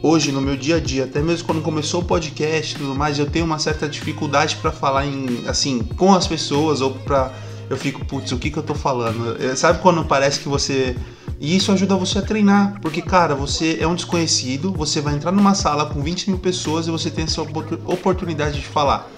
hoje 0.04 0.34
no 0.34 0.42
meu 0.42 0.58
dia 0.58 0.76
a 0.76 0.80
dia, 0.82 1.06
até 1.06 1.22
mesmo 1.22 1.48
quando 1.48 1.62
começou 1.62 2.02
o 2.02 2.06
podcast 2.06 2.76
e 2.76 2.78
tudo 2.78 2.94
mais, 2.94 3.18
eu 3.18 3.26
tenho 3.26 3.46
uma 3.46 3.58
certa 3.58 3.88
dificuldade 3.88 4.58
para 4.58 4.70
falar 4.70 5.06
em 5.06 5.46
assim 5.48 5.80
com 5.96 6.14
as 6.14 6.28
pessoas 6.28 6.82
ou 6.82 6.92
para 6.92 7.32
eu 7.70 7.78
fico, 7.78 8.04
putz, 8.06 8.32
o 8.34 8.38
que 8.38 8.52
que 8.52 8.58
eu 8.58 8.64
tô 8.64 8.76
falando? 8.76 9.42
É, 9.42 9.56
sabe 9.56 9.80
quando 9.80 10.04
parece 10.04 10.42
que 10.42 10.50
você 10.50 10.96
e 11.40 11.56
isso 11.56 11.72
ajuda 11.72 11.96
você 11.96 12.20
a 12.20 12.22
treinar, 12.22 12.80
porque, 12.82 13.02
cara, 13.02 13.34
você 13.34 13.78
é 13.80 13.88
um 13.88 13.96
desconhecido, 13.96 14.72
você 14.72 15.02
vai 15.02 15.16
entrar 15.16 15.32
numa 15.32 15.54
sala 15.54 15.86
com 15.86 16.02
20 16.02 16.30
mil 16.30 16.40
pessoas 16.40 16.88
e 16.88 16.92
você 16.92 17.10
tem 17.10 17.24
essa 17.24 17.42
oportunidade 17.42 18.60
de 18.60 18.66
falar. 18.66 19.10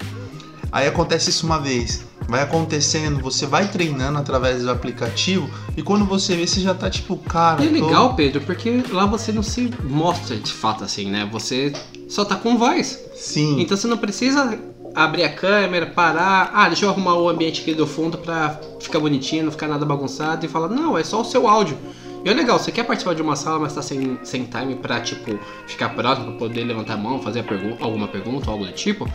Aí 0.72 0.86
acontece 0.86 1.30
isso 1.30 1.46
uma 1.46 1.58
vez, 1.58 2.04
vai 2.28 2.42
acontecendo, 2.42 3.20
você 3.20 3.46
vai 3.46 3.68
treinando 3.68 4.18
através 4.18 4.62
do 4.62 4.70
aplicativo 4.70 5.48
e 5.76 5.82
quando 5.82 6.04
você 6.04 6.36
vê, 6.36 6.46
você 6.46 6.60
já 6.60 6.74
tá 6.74 6.90
tipo, 6.90 7.16
cara. 7.16 7.62
E 7.62 7.68
é 7.68 7.70
legal, 7.70 8.10
tô... 8.10 8.14
Pedro, 8.14 8.40
porque 8.40 8.82
lá 8.90 9.06
você 9.06 9.32
não 9.32 9.42
se 9.42 9.70
mostra 9.84 10.36
de 10.36 10.52
fato 10.52 10.84
assim, 10.84 11.10
né? 11.10 11.28
Você 11.32 11.72
só 12.08 12.24
tá 12.24 12.36
com 12.36 12.58
voz. 12.58 12.98
Sim. 13.14 13.60
Então 13.60 13.76
você 13.76 13.86
não 13.86 13.98
precisa 13.98 14.58
abrir 14.94 15.24
a 15.24 15.32
câmera, 15.32 15.86
parar, 15.86 16.50
ah, 16.54 16.66
deixa 16.68 16.86
eu 16.86 16.90
arrumar 16.90 17.14
o 17.14 17.28
ambiente 17.28 17.60
aqui 17.60 17.74
do 17.74 17.86
fundo 17.86 18.16
pra 18.16 18.58
ficar 18.80 18.98
bonitinho, 18.98 19.44
não 19.44 19.52
ficar 19.52 19.68
nada 19.68 19.84
bagunçado 19.84 20.46
e 20.46 20.48
falar, 20.48 20.68
não, 20.68 20.96
é 20.96 21.04
só 21.04 21.20
o 21.20 21.24
seu 21.24 21.46
áudio. 21.46 21.76
E 22.24 22.28
é 22.28 22.34
legal, 22.34 22.58
você 22.58 22.72
quer 22.72 22.82
participar 22.82 23.14
de 23.14 23.22
uma 23.22 23.36
sala, 23.36 23.60
mas 23.60 23.74
tá 23.74 23.82
sem, 23.82 24.18
sem 24.24 24.44
time 24.44 24.74
pra, 24.74 25.00
tipo, 25.00 25.38
ficar 25.66 25.90
próximo, 25.90 26.28
pra 26.28 26.38
poder 26.38 26.64
levantar 26.64 26.94
a 26.94 26.96
mão, 26.96 27.22
fazer 27.22 27.40
a 27.40 27.44
pergu 27.44 27.76
alguma 27.80 28.08
pergunta 28.08 28.48
ou 28.48 28.54
algo 28.54 28.66
do 28.66 28.72
tipo. 28.72 29.08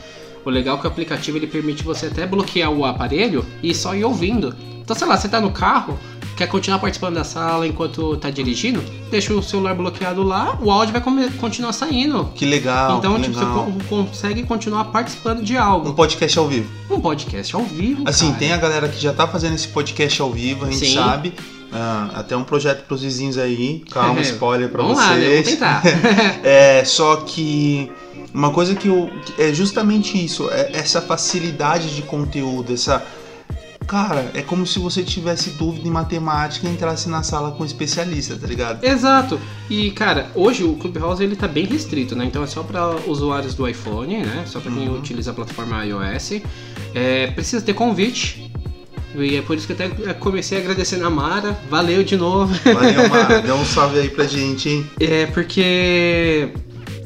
O 0.46 0.50
legal 0.50 0.78
é 0.78 0.80
que 0.80 0.88
o 0.88 0.90
aplicativo 0.90 1.38
ele 1.38 1.48
permite 1.48 1.84
você 1.84 2.08
até 2.08 2.26
bloquear 2.26 2.72
o 2.72 2.86
aparelho 2.86 3.46
e 3.62 3.74
só 3.74 3.96
ir 3.96 4.04
ouvindo. 4.04 4.56
Então, 4.82 4.96
sei 4.96 5.08
lá, 5.08 5.16
você 5.16 5.30
tá 5.30 5.40
no 5.40 5.52
carro, 5.52 5.98
quer 6.36 6.48
continuar 6.48 6.80
participando 6.80 7.16
da 7.16 7.24
sala 7.24 7.68
enquanto 7.68 8.18
tá 8.18 8.30
dirigindo, 8.32 8.84
deixa 9.12 9.32
o 9.34 9.44
celular 9.44 9.76
bloqueado 9.76 10.24
lá, 10.24 10.58
o 10.60 10.72
áudio 10.72 10.92
vai 10.92 11.30
continuar 11.40 11.72
saindo. 11.72 12.32
Que 12.34 12.46
legal. 12.46 12.98
Então, 12.98 13.16
que 13.16 13.30
tipo, 13.30 13.40
legal. 13.40 13.72
você 13.72 13.88
consegue 13.88 14.44
continuar 14.44 14.86
participando 14.86 15.44
de 15.44 15.56
algo. 15.56 15.90
Um 15.90 15.94
podcast 15.94 16.40
ao 16.40 16.48
vivo. 16.48 16.70
Um 16.90 17.00
podcast 17.00 17.56
ao 17.56 17.64
vivo. 17.64 18.04
Assim, 18.08 18.28
cara. 18.28 18.40
tem 18.40 18.52
a 18.54 18.58
galera 18.58 18.90
que 18.90 19.00
já 19.00 19.14
tá 19.14 19.28
fazendo 19.28 19.54
esse 19.54 19.68
podcast 19.68 20.22
ao 20.22 20.32
vivo, 20.32 20.66
a 20.66 20.72
gente 20.72 20.88
Sim. 20.88 20.96
sabe. 20.96 21.34
Ah, 21.72 22.10
até 22.16 22.36
um 22.36 22.44
projeto 22.44 22.86
pros 22.86 23.02
vizinhos 23.02 23.38
aí. 23.38 23.84
Calma, 23.92 24.20
spoiler 24.22 24.70
pra 24.70 24.84
vocês. 24.84 24.98
Lá, 24.98 25.16
né? 25.16 25.30
Vamos 25.30 25.48
tentar. 25.48 25.84
é, 26.44 26.84
só 26.84 27.18
que 27.18 27.90
uma 28.34 28.52
coisa 28.52 28.76
que 28.76 28.88
eu. 28.88 29.10
É 29.38 29.54
justamente 29.54 30.24
isso, 30.24 30.50
é 30.52 30.72
essa 30.74 31.02
facilidade 31.02 31.96
de 31.96 32.02
conteúdo, 32.02 32.74
essa. 32.74 33.06
Cara, 33.88 34.32
é 34.34 34.42
como 34.42 34.66
se 34.66 34.80
você 34.80 35.04
tivesse 35.04 35.50
dúvida 35.52 35.86
em 35.86 35.92
matemática 35.92 36.66
e 36.66 36.72
entrasse 36.72 37.10
na 37.10 37.24
sala 37.24 37.52
com 37.52 37.64
um 37.64 37.66
especialista, 37.66 38.38
tá 38.38 38.48
ligado? 38.48 38.82
Exato. 38.86 39.38
E, 39.70 39.92
cara, 39.92 40.32
hoje 40.34 40.64
o 40.64 40.76
Clubhouse 40.76 41.22
ele 41.22 41.36
tá 41.36 41.48
bem 41.48 41.66
restrito, 41.66 42.16
né? 42.16 42.24
Então 42.24 42.42
é 42.42 42.48
só 42.48 42.64
para 42.64 42.96
usuários 43.06 43.54
do 43.54 43.68
iPhone, 43.68 44.20
né? 44.20 44.44
Só 44.46 44.62
para 44.62 44.72
quem 44.72 44.88
uhum. 44.88 44.98
utiliza 44.98 45.32
a 45.32 45.34
plataforma 45.34 45.84
iOS. 45.84 46.42
É, 46.94 47.28
precisa 47.32 47.62
ter 47.62 47.74
convite. 47.74 48.50
E 49.14 49.36
é 49.36 49.42
por 49.42 49.58
isso 49.58 49.68
que 49.68 49.74
até 49.74 49.90
comecei 50.14 50.60
agradecendo 50.60 51.06
a 51.06 51.10
Mara. 51.10 51.60
Valeu 51.70 52.02
de 52.02 52.16
novo. 52.16 52.54
Valeu, 52.64 53.10
Mara. 53.10 53.42
Dá 53.44 53.56
um 53.56 53.66
salve 53.66 54.00
aí 54.00 54.10
pra 54.10 54.26
gente, 54.26 54.70
hein? 54.70 54.88
É, 55.02 55.26
porque 55.26 56.50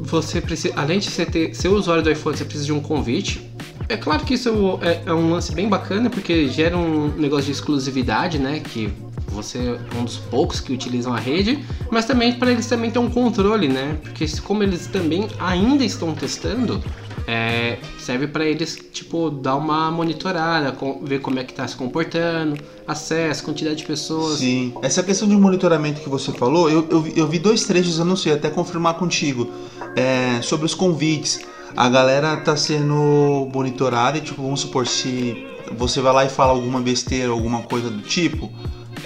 você 0.06 0.42
precisa, 0.42 0.74
além 0.78 1.00
de 1.00 1.10
você 1.10 1.26
ter, 1.26 1.56
ser 1.56 1.70
usuário 1.70 2.04
do 2.04 2.12
iPhone, 2.12 2.38
você 2.38 2.46
precisa 2.46 2.66
de 2.66 2.74
um 2.74 2.80
convite. 2.80 3.50
É 3.88 3.98
claro 3.98 4.24
que 4.24 4.34
isso 4.34 4.80
é, 4.82 5.02
é, 5.06 5.14
um 5.14 5.32
lance 5.32 5.54
bem 5.54 5.70
bacana, 5.70 6.10
porque 6.10 6.48
gera 6.48 6.76
um 6.76 7.08
negócio 7.18 7.46
de 7.46 7.52
exclusividade, 7.52 8.40
né? 8.40 8.60
Que 8.60 8.92
você 9.28 9.60
é 9.60 9.98
um 9.98 10.06
dos 10.06 10.18
poucos 10.18 10.60
que 10.60 10.74
utilizam 10.74 11.14
a 11.14 11.20
rede, 11.20 11.64
mas 11.92 12.06
também 12.06 12.34
para 12.34 12.52
eles 12.52 12.66
também 12.66 12.90
ter 12.90 13.00
um 13.00 13.10
controle, 13.10 13.68
né? 13.68 13.98
Porque 14.02 14.26
como 14.42 14.64
eles 14.64 14.88
também 14.88 15.28
ainda 15.40 15.84
estão 15.84 16.14
testando, 16.16 16.82
é, 17.28 17.80
serve 17.98 18.28
para 18.28 18.46
eles 18.46 18.78
tipo 18.92 19.30
dar 19.30 19.56
uma 19.56 19.92
monitorada, 19.92 20.72
com, 20.72 21.04
ver 21.04 21.20
como 21.20 21.40
é 21.40 21.44
que 21.44 21.52
está 21.52 21.68
se 21.68 21.76
comportando, 21.76 22.58
acesso, 22.88 23.44
quantidade 23.44 23.78
de 23.78 23.86
pessoas. 23.86 24.40
Sim. 24.40 24.74
Essa 24.82 25.02
questão 25.02 25.28
de 25.28 25.36
monitoramento 25.36 26.02
que 26.02 26.10
você 26.10 26.32
falou, 26.32 26.70
eu, 26.70 26.88
eu, 26.90 27.08
eu 27.16 27.28
vi 27.28 27.40
dois 27.40 27.64
trechos, 27.64 28.00
eu 28.00 28.06
não 28.06 28.16
sei, 28.16 28.34
até 28.34 28.50
confirmar 28.50 28.96
contigo, 28.96 29.50
é, 29.96 30.42
sobre 30.42 30.66
os 30.66 30.74
convites. 30.74 31.40
A 31.76 31.90
galera 31.90 32.38
tá 32.38 32.56
sendo 32.56 33.50
monitorada 33.54 34.18
e 34.18 34.22
tipo, 34.22 34.42
vamos 34.42 34.62
supor, 34.62 34.88
se 34.88 35.46
você 35.78 36.00
vai 36.00 36.14
lá 36.14 36.26
e 36.26 36.30
fala 36.30 36.52
alguma 36.54 36.80
besteira, 36.80 37.32
alguma 37.32 37.64
coisa 37.64 37.90
do 37.90 38.02
tipo, 38.02 38.50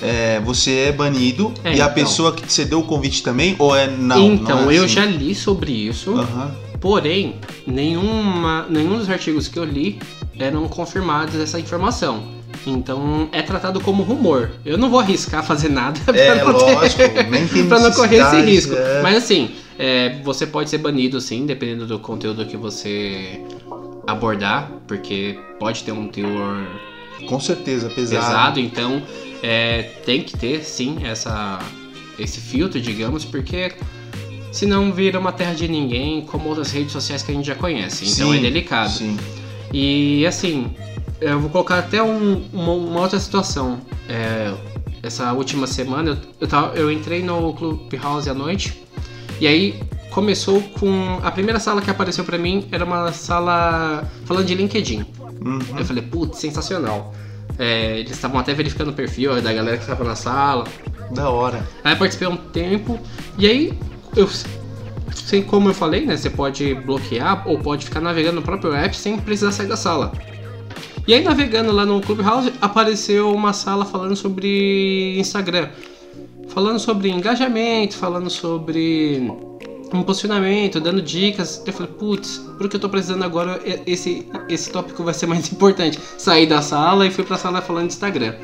é, 0.01 0.39
você 0.41 0.88
é 0.89 0.91
banido 0.91 1.51
É, 1.63 1.69
e 1.75 1.81
a 1.81 1.86
então. 1.86 1.93
pessoa 1.96 2.31
que 2.31 2.46
te 2.46 2.63
deu 2.65 2.79
o 2.79 2.84
convite 2.84 3.24
também? 3.24 3.55
Ou 3.58 3.75
é 3.75 3.88
não? 3.88 4.34
então, 4.34 4.62
não 4.63 4.72
é 4.72 4.77
eu 4.77 4.86
assim? 4.86 4.93
já 4.93 5.05
li 5.05 5.34
sobre 5.34 5.72
isso, 5.72 6.12
Aham. 6.15 6.51
porém, 6.79 7.36
nenhuma, 7.65 8.65
nenhum 8.69 8.98
dos 8.98 9.10
artigos 9.10 9.48
que 9.48 9.58
eu 9.58 9.65
li 9.65 10.00
eram 10.38 10.67
confirmados 10.67 11.36
essa 11.36 11.60
informação. 11.60 12.24
Então, 12.67 13.29
é 13.31 13.41
tratado 13.41 13.79
como 13.79 14.03
rumor. 14.03 14.51
Eu 14.65 14.77
não 14.77 14.89
vou 14.89 15.00
arriscar 15.00 15.43
fazer 15.46 15.69
nada 15.69 16.00
É, 16.13 16.36
pra 16.36 16.46
não 16.53 16.60
ter- 16.60 16.74
lógico, 16.75 17.01
pra 17.67 17.79
não 17.79 17.91
correr 17.93 18.17
esse 18.17 18.41
risco. 18.41 18.75
é. 18.75 19.01
Mas 19.01 19.17
assim, 19.17 19.50
é, 19.79 20.21
você 20.24 20.45
pode 20.45 20.69
ser 20.69 20.77
banido 20.79 21.19
sim, 21.21 21.45
dependendo 21.45 21.88
do 21.88 21.98
conteúdo 21.98 22.45
que 22.45 22.57
você 22.57 23.41
abordar, 24.05 24.71
porque 24.88 25.39
pode 25.59 25.83
ter 25.83 25.91
um 25.91 26.07
teor 26.07 26.65
Com 27.27 27.39
certeza, 27.39 27.89
pesado. 27.89 28.25
pesado, 28.25 28.59
então 28.59 29.01
é, 29.41 29.83
tem 30.05 30.21
que 30.24 30.38
ter 30.38 30.63
sim 30.63 30.98
essa, 31.03 31.59
esse 32.17 32.39
filtro, 32.41 32.79
digamos, 32.81 33.24
porque 33.24 33.71
senão 34.51 34.91
vira 34.91 35.19
uma 35.19 35.31
terra 35.31 35.53
de 35.53 35.67
ninguém, 35.67 36.21
como 36.25 36.50
outras 36.50 36.71
redes 36.71 36.91
sociais 36.91 37.21
que 37.24 37.31
a 37.31 37.36
gente 37.36 37.45
já 37.45 37.55
conhece. 37.55 38.05
Então 38.05 38.31
Sim, 38.31 38.38
é 38.38 38.41
delicado. 38.41 38.89
Sim. 38.91 39.17
E 39.71 40.25
assim, 40.25 40.71
eu 41.21 41.39
vou 41.39 41.50
colocar 41.50 41.77
até 41.79 42.01
um- 42.01 42.43
uma, 42.51 42.71
uma 42.74 43.00
outra 43.01 43.19
situação. 43.19 43.79
É, 44.09 44.51
essa 45.03 45.31
última 45.33 45.67
semana 45.67 46.19
eu, 46.41 46.48
eu, 46.48 46.75
eu 46.75 46.91
entrei 46.91 47.21
no 47.21 47.53
Clubhouse 47.53 48.27
à 48.29 48.33
noite 48.33 48.81
e 49.39 49.48
aí 49.48 49.79
começou 50.12 50.62
com. 50.79 51.19
A 51.24 51.31
primeira 51.31 51.60
sala 51.60 51.81
que 51.81 51.89
apareceu 51.89 52.24
pra 52.24 52.38
mim 52.38 52.67
era 52.72 52.84
uma 52.84 53.12
sala 53.12 54.10
falando 54.25 54.46
de 54.46 54.55
LinkedIn. 54.55 55.05
Uhum. 55.46 55.60
Eu 55.77 55.86
falei, 55.86 56.03
putz, 56.03 56.39
sensacional. 56.39 57.13
É, 57.58 58.00
eles 58.00 58.12
estavam 58.12 58.39
até 58.39 58.53
verificando 58.53 58.89
o 58.89 58.93
perfil 58.93 59.41
da 59.41 59.51
galera 59.51 59.77
que 59.77 59.84
estava 59.84 60.03
na 60.03 60.15
sala. 60.15 60.65
Da 61.12 61.29
hora. 61.29 61.67
Aí 61.84 61.96
participei 61.96 62.27
um 62.27 62.38
tempo 62.38 63.00
e 63.38 63.48
aí 63.48 63.74
eu 64.15 64.29
sei 65.13 65.41
como 65.41 65.69
eu 65.69 65.74
falei, 65.74 66.05
né? 66.05 66.15
Você 66.15 66.29
pode 66.29 66.75
bloquear 66.75 67.48
ou 67.48 67.58
pode 67.58 67.86
ficar 67.86 68.00
navegando 68.00 68.36
no 68.36 68.41
próprio 68.41 68.74
app 68.74 68.96
sem 68.96 69.17
precisar 69.17 69.51
sair 69.51 69.67
da 69.67 69.75
sala. 69.75 70.12
E 71.08 71.13
aí 71.13 71.24
navegando 71.24 71.72
lá 71.72 71.86
no 71.86 72.00
Clubhouse 72.01 72.53
apareceu 72.62 73.34
uma 73.34 73.51
sala 73.51 73.84
falando 73.86 74.15
sobre 74.15 75.17
Instagram, 75.17 75.69
falando 76.50 76.79
sobre 76.79 77.10
engajamento, 77.10 77.96
falando 77.96 78.29
sobre 78.29 79.32
impulsionamento, 79.94 80.79
dando 80.79 81.01
dicas. 81.01 81.63
Eu 81.65 81.74
falei, 81.74 81.91
putz, 81.91 82.38
por 82.58 82.70
que 82.70 82.75
eu 82.75 82.79
tô 82.79 82.89
precisando 82.89 83.24
agora? 83.24 83.60
Esse, 83.86 84.27
esse 84.48 84.70
tópico 84.70 85.03
vai 85.03 85.13
ser 85.13 85.27
mais 85.27 85.50
importante. 85.51 86.00
Saí 86.18 86.46
da 86.46 86.62
sala 86.62 87.06
e 87.06 87.12
fui 87.12 87.24
pra 87.24 87.38
sala 87.38 87.62
falando 87.62 87.88
de 87.88 87.94
Instagram. 87.94 88.36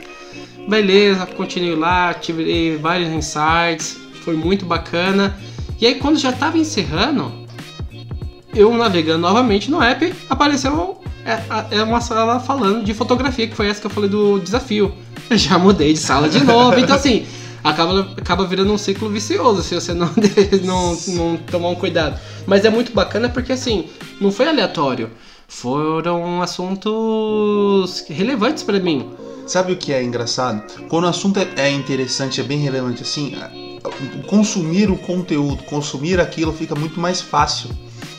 Beleza, 0.68 1.26
continuei 1.28 1.76
lá, 1.76 2.14
tive 2.14 2.78
vários 2.78 3.10
insights, 3.10 3.98
foi 4.24 4.36
muito 4.36 4.66
bacana. 4.66 5.38
E 5.80 5.86
aí 5.86 5.96
quando 5.96 6.18
já 6.18 6.32
tava 6.32 6.58
encerrando, 6.58 7.32
eu 8.54 8.74
navegando 8.74 9.20
novamente 9.20 9.70
no 9.70 9.82
app, 9.82 10.14
apareceu 10.30 11.00
é, 11.26 11.78
é 11.78 11.84
uma 11.84 12.02
sala 12.02 12.40
falando 12.40 12.84
de 12.84 12.94
fotografia, 12.94 13.48
que 13.48 13.56
foi 13.56 13.68
essa 13.68 13.82
que 13.82 13.88
eu 13.88 13.92
falei 13.92 14.10
do 14.10 14.40
desafio. 14.40 14.94
Eu 15.30 15.38
já 15.38 15.58
mudei 15.58 15.94
de 15.94 16.00
sala 16.00 16.30
de 16.30 16.44
novo, 16.44 16.80
então 16.80 16.96
assim, 16.96 17.26
acaba, 17.66 18.02
acaba 18.18 18.46
virando 18.46 18.72
um 18.72 18.78
ciclo 18.78 19.10
vicioso 19.10 19.64
se 19.64 19.76
você 19.76 19.94
não, 19.94 20.10
não, 20.64 20.98
não 21.08 21.38
tomar 21.38 21.70
um 21.70 21.76
cuidado. 21.76 22.20
Mas 22.46 22.64
é 22.64 22.70
muito 22.70 22.94
bacana 22.94 23.28
porque 23.30 23.52
assim, 23.52 23.88
não 24.22 24.32
foi 24.32 24.48
aleatório. 24.48 25.10
Foram 25.48 26.42
assuntos 26.42 28.06
relevantes 28.10 28.64
pra 28.64 28.80
mim. 28.80 29.10
Sabe 29.46 29.74
o 29.74 29.78
que 29.78 29.94
é 29.94 30.04
engraçado? 30.04 30.64
Quando 30.90 31.04
o 31.04 31.08
assunto 31.08 31.40
é- 31.40 31.48
é 31.56 31.70
interessante, 31.72 32.42
é 32.42 32.44
bem 32.44 32.58
relevante, 32.58 33.04
assim, 33.04 33.36
consumir 34.28 34.90
o 34.90 34.98
conteúdo, 34.98 35.64
consumir 35.64 36.20
aquilo 36.20 36.52
fica 36.52 36.74
muito 36.74 37.00
mais 37.00 37.22
fácil. 37.22 37.70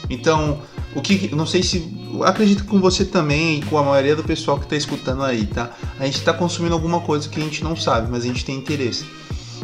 Então, 0.09 0.61
o 0.95 1.03
que. 1.03 1.35
Não 1.35 1.47
sei 1.47 1.63
se. 1.65 1.93
Acredito 2.23 2.65
com 2.65 2.81
você 2.81 3.05
também 3.05 3.59
e 3.59 3.63
com 3.63 3.77
a 3.77 3.83
maioria 3.83 4.15
do 4.15 4.23
pessoal 4.23 4.59
que 4.59 4.67
tá 4.69 4.77
escutando 4.77 5.23
aí, 5.25 5.45
tá? 5.47 5.71
A 5.99 6.07
gente 6.07 6.21
tá 6.23 6.33
consumindo 6.33 6.75
alguma 6.75 7.01
coisa 7.01 7.29
que 7.29 7.41
a 7.41 7.43
gente 7.43 7.63
não 7.65 7.75
sabe, 7.75 8.09
mas 8.09 8.23
a 8.23 8.27
gente 8.29 8.45
tem 8.45 8.57
interesse. 8.57 9.05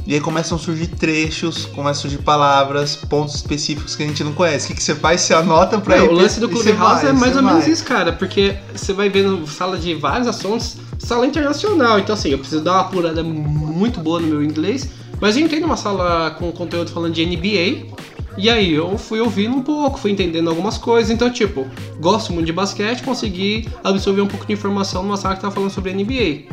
E 0.06 0.14
aí 0.14 0.20
começam 0.20 0.56
a 0.56 0.60
surgir 0.60 0.88
trechos, 0.88 1.66
começam 1.66 1.90
a 1.90 1.94
surgir 1.94 2.18
palavras, 2.18 2.96
pontos 2.96 3.34
específicos 3.36 3.94
que 3.94 4.02
a 4.02 4.06
gente 4.06 4.24
não 4.24 4.32
conhece. 4.32 4.64
O 4.64 4.68
que, 4.68 4.74
que 4.74 4.82
você 4.82 4.94
faz? 4.94 5.20
Você 5.20 5.34
anota 5.34 5.78
pra 5.78 5.98
Não, 5.98 6.06
ir 6.06 6.08
o 6.08 6.12
lance 6.12 6.40
do 6.40 6.48
Clubhouse 6.48 7.06
é 7.06 7.12
mais 7.12 7.36
ou 7.36 7.42
menos 7.42 7.66
isso, 7.66 7.84
cara, 7.84 8.12
porque 8.12 8.56
você 8.74 8.92
vai 8.92 9.08
vendo 9.08 9.46
sala 9.46 9.78
de 9.78 9.94
vários 9.94 10.26
assuntos, 10.26 10.76
sala 10.98 11.26
internacional, 11.26 11.98
então 11.98 12.14
assim, 12.14 12.30
eu 12.30 12.38
preciso 12.38 12.62
dar 12.62 12.72
uma 12.72 12.80
apurada 12.80 13.22
muito 13.22 14.00
boa 14.00 14.20
no 14.20 14.26
meu 14.26 14.42
inglês, 14.42 14.88
mas 15.20 15.36
eu 15.36 15.44
entrei 15.44 15.60
numa 15.60 15.76
sala 15.76 16.32
com 16.32 16.50
conteúdo 16.50 16.90
falando 16.90 17.14
de 17.14 17.24
NBA, 17.24 17.94
e 18.36 18.48
aí 18.48 18.72
eu 18.72 18.96
fui 18.96 19.20
ouvindo 19.20 19.54
um 19.54 19.62
pouco, 19.62 19.98
fui 19.98 20.10
entendendo 20.10 20.48
algumas 20.48 20.78
coisas, 20.78 21.10
então 21.10 21.30
tipo, 21.30 21.66
gosto 22.00 22.32
muito 22.32 22.46
de 22.46 22.52
basquete, 22.52 23.02
consegui 23.02 23.68
absorver 23.84 24.22
um 24.22 24.26
pouco 24.26 24.46
de 24.46 24.52
informação 24.52 25.02
numa 25.02 25.16
sala 25.16 25.36
que 25.36 25.42
tava 25.42 25.54
falando 25.54 25.70
sobre 25.70 25.92
NBA. 25.92 26.44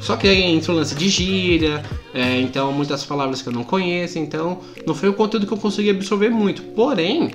Só 0.00 0.16
que 0.16 0.26
aí 0.26 0.42
entra 0.42 0.72
o 0.72 0.74
lance 0.74 0.94
de 0.94 1.08
gíria, 1.08 1.82
é, 2.14 2.40
então 2.40 2.72
muitas 2.72 3.04
palavras 3.04 3.42
que 3.42 3.48
eu 3.48 3.52
não 3.52 3.62
conheço, 3.62 4.18
então 4.18 4.60
não 4.86 4.94
foi 4.94 5.08
o 5.08 5.12
conteúdo 5.12 5.46
que 5.46 5.52
eu 5.52 5.58
consegui 5.58 5.90
absorver 5.90 6.30
muito. 6.30 6.62
Porém, 6.62 7.30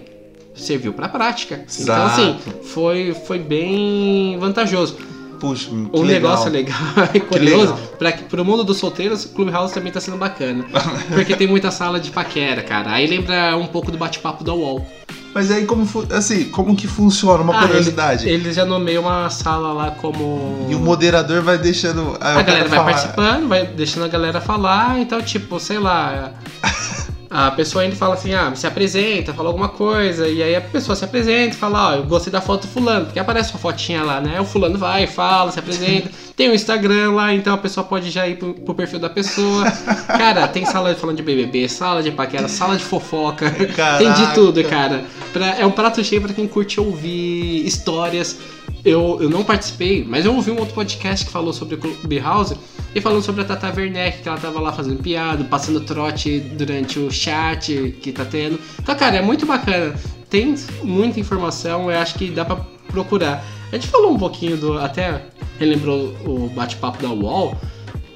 serviu 0.55 0.91
pra 0.93 1.07
prática. 1.07 1.55
Então 1.79 1.95
Exato. 1.95 2.21
assim, 2.21 2.35
foi, 2.63 3.13
foi 3.13 3.39
bem 3.39 4.37
vantajoso. 4.39 4.97
Puxa, 5.39 5.69
que 5.69 5.75
Um 5.75 6.01
legal. 6.01 6.05
negócio 6.05 6.51
legal 6.51 6.79
e 7.13 7.19
curioso, 7.19 7.75
para 7.99 8.13
pro 8.13 8.43
mundo 8.43 8.63
dos 8.63 8.77
solteiros, 8.77 9.25
o 9.25 9.29
Clubhouse 9.29 9.73
também 9.73 9.91
tá 9.91 9.99
sendo 9.99 10.17
bacana. 10.17 10.65
Porque 11.13 11.35
tem 11.35 11.45
muita 11.45 11.69
sala 11.71 11.99
de 11.99 12.09
paquera, 12.09 12.63
cara. 12.63 12.91
Aí 12.91 13.05
lembra 13.05 13.55
um 13.57 13.67
pouco 13.67 13.91
do 13.91 13.97
bate-papo 13.97 14.43
da 14.43 14.53
UOL. 14.53 14.85
Mas 15.35 15.51
aí 15.51 15.65
como 15.65 15.85
assim, 16.13 16.45
como 16.45 16.77
que 16.77 16.87
funciona 16.87 17.43
uma 17.43 17.57
Ah, 17.57 17.67
curiosidade? 17.67 18.25
Eles, 18.25 18.41
eles 18.45 18.55
já 18.55 18.63
nomeiam 18.63 19.03
uma 19.03 19.29
sala 19.29 19.73
lá 19.73 19.91
como. 19.91 20.65
E 20.69 20.73
o 20.75 20.79
moderador 20.79 21.41
vai 21.41 21.57
deixando 21.57 22.15
A 22.21 22.41
galera 22.41 22.69
vai 22.69 22.79
participando, 22.85 23.49
vai 23.49 23.65
deixando 23.65 24.05
a 24.05 24.07
galera 24.07 24.39
falar, 24.39 24.97
então, 24.97 25.21
tipo, 25.21 25.59
sei 25.59 25.77
lá. 25.77 26.31
A 27.29 27.51
pessoa 27.51 27.83
ainda 27.83 27.95
fala 27.95 28.13
assim, 28.13 28.33
ah, 28.33 28.51
se 28.55 28.65
apresenta, 28.67 29.33
fala 29.33 29.49
alguma 29.49 29.69
coisa, 29.69 30.27
e 30.27 30.41
aí 30.43 30.55
a 30.55 30.61
pessoa 30.61 30.95
se 30.95 31.03
apresenta 31.03 31.55
e 31.55 31.57
fala, 31.57 31.89
ó, 31.89 31.95
eu 31.95 32.03
gostei 32.03 32.31
da 32.31 32.41
foto 32.41 32.61
do 32.63 32.67
fulano, 32.67 33.05
porque 33.05 33.19
aparece 33.19 33.51
uma 33.51 33.59
fotinha 33.59 34.03
lá, 34.03 34.21
né? 34.21 34.39
O 34.39 34.45
fulano 34.45 34.77
vai, 34.77 35.07
fala, 35.07 35.51
se 35.51 35.59
apresenta, 35.59 36.09
tem 36.35 36.49
o 36.49 36.53
Instagram 36.53 37.11
lá, 37.13 37.33
então 37.33 37.53
a 37.53 37.57
pessoa 37.57 37.83
pode 37.85 38.09
já 38.09 38.27
ir 38.27 38.37
pro, 38.37 38.53
pro 38.53 38.75
perfil 38.75 38.99
da 38.99 39.09
pessoa. 39.09 39.65
Cara, 40.07 40.47
tem 40.47 40.65
sala 40.65 40.93
de 40.93 40.99
falando 40.99 41.17
de 41.17 41.23
BBB, 41.23 41.67
sala 41.67 42.01
de 42.03 42.11
paquera, 42.11 42.47
sala 42.47 42.75
de 42.75 42.83
fofoca, 42.83 43.49
tem 43.57 43.67
de 43.67 43.73
Caraca. 43.73 44.33
tudo, 44.33 44.63
cara. 44.63 45.03
Pra- 45.33 45.57
é 45.59 45.65
um 45.65 45.71
prato 45.71 46.03
cheio 46.03 46.21
pra 46.21 46.33
quem 46.33 46.47
curte 46.47 46.79
ouvir 46.79 47.65
histórias. 47.65 48.37
Eu, 48.83 49.17
eu 49.19 49.29
não 49.29 49.43
participei, 49.43 50.05
mas 50.07 50.25
eu 50.25 50.35
ouvi 50.35 50.51
um 50.51 50.59
outro 50.59 50.75
podcast 50.75 51.25
que 51.25 51.31
falou 51.31 51.51
sobre 51.51 51.75
o 51.75 51.77
Clubhouse 51.77 52.55
e 52.93 53.01
falando 53.01 53.23
sobre 53.23 53.41
a 53.41 53.45
Tata 53.45 53.73
Werneck, 53.75 54.21
que 54.21 54.29
ela 54.29 54.37
tava 54.37 54.59
lá 54.59 54.71
fazendo 54.71 55.01
piada, 55.01 55.43
passando 55.43 55.81
trote 55.81 56.39
durante 56.39 56.99
o 56.99 57.11
chat 57.11 57.97
que 58.01 58.11
tá 58.11 58.23
tendo. 58.23 58.59
Então, 58.79 58.95
cara, 58.95 59.17
é 59.17 59.21
muito 59.21 59.45
bacana. 59.45 59.95
Tem 60.29 60.55
muita 60.83 61.19
informação, 61.19 61.89
eu 61.89 61.97
acho 61.97 62.15
que 62.15 62.29
dá 62.29 62.45
pra 62.45 62.57
procurar. 62.87 63.43
A 63.71 63.75
gente 63.75 63.87
falou 63.87 64.13
um 64.13 64.17
pouquinho 64.17 64.55
do. 64.55 64.77
Até 64.77 65.21
relembrou 65.59 66.15
o 66.25 66.49
bate-papo 66.55 67.01
da 67.01 67.09
UOL. 67.09 67.57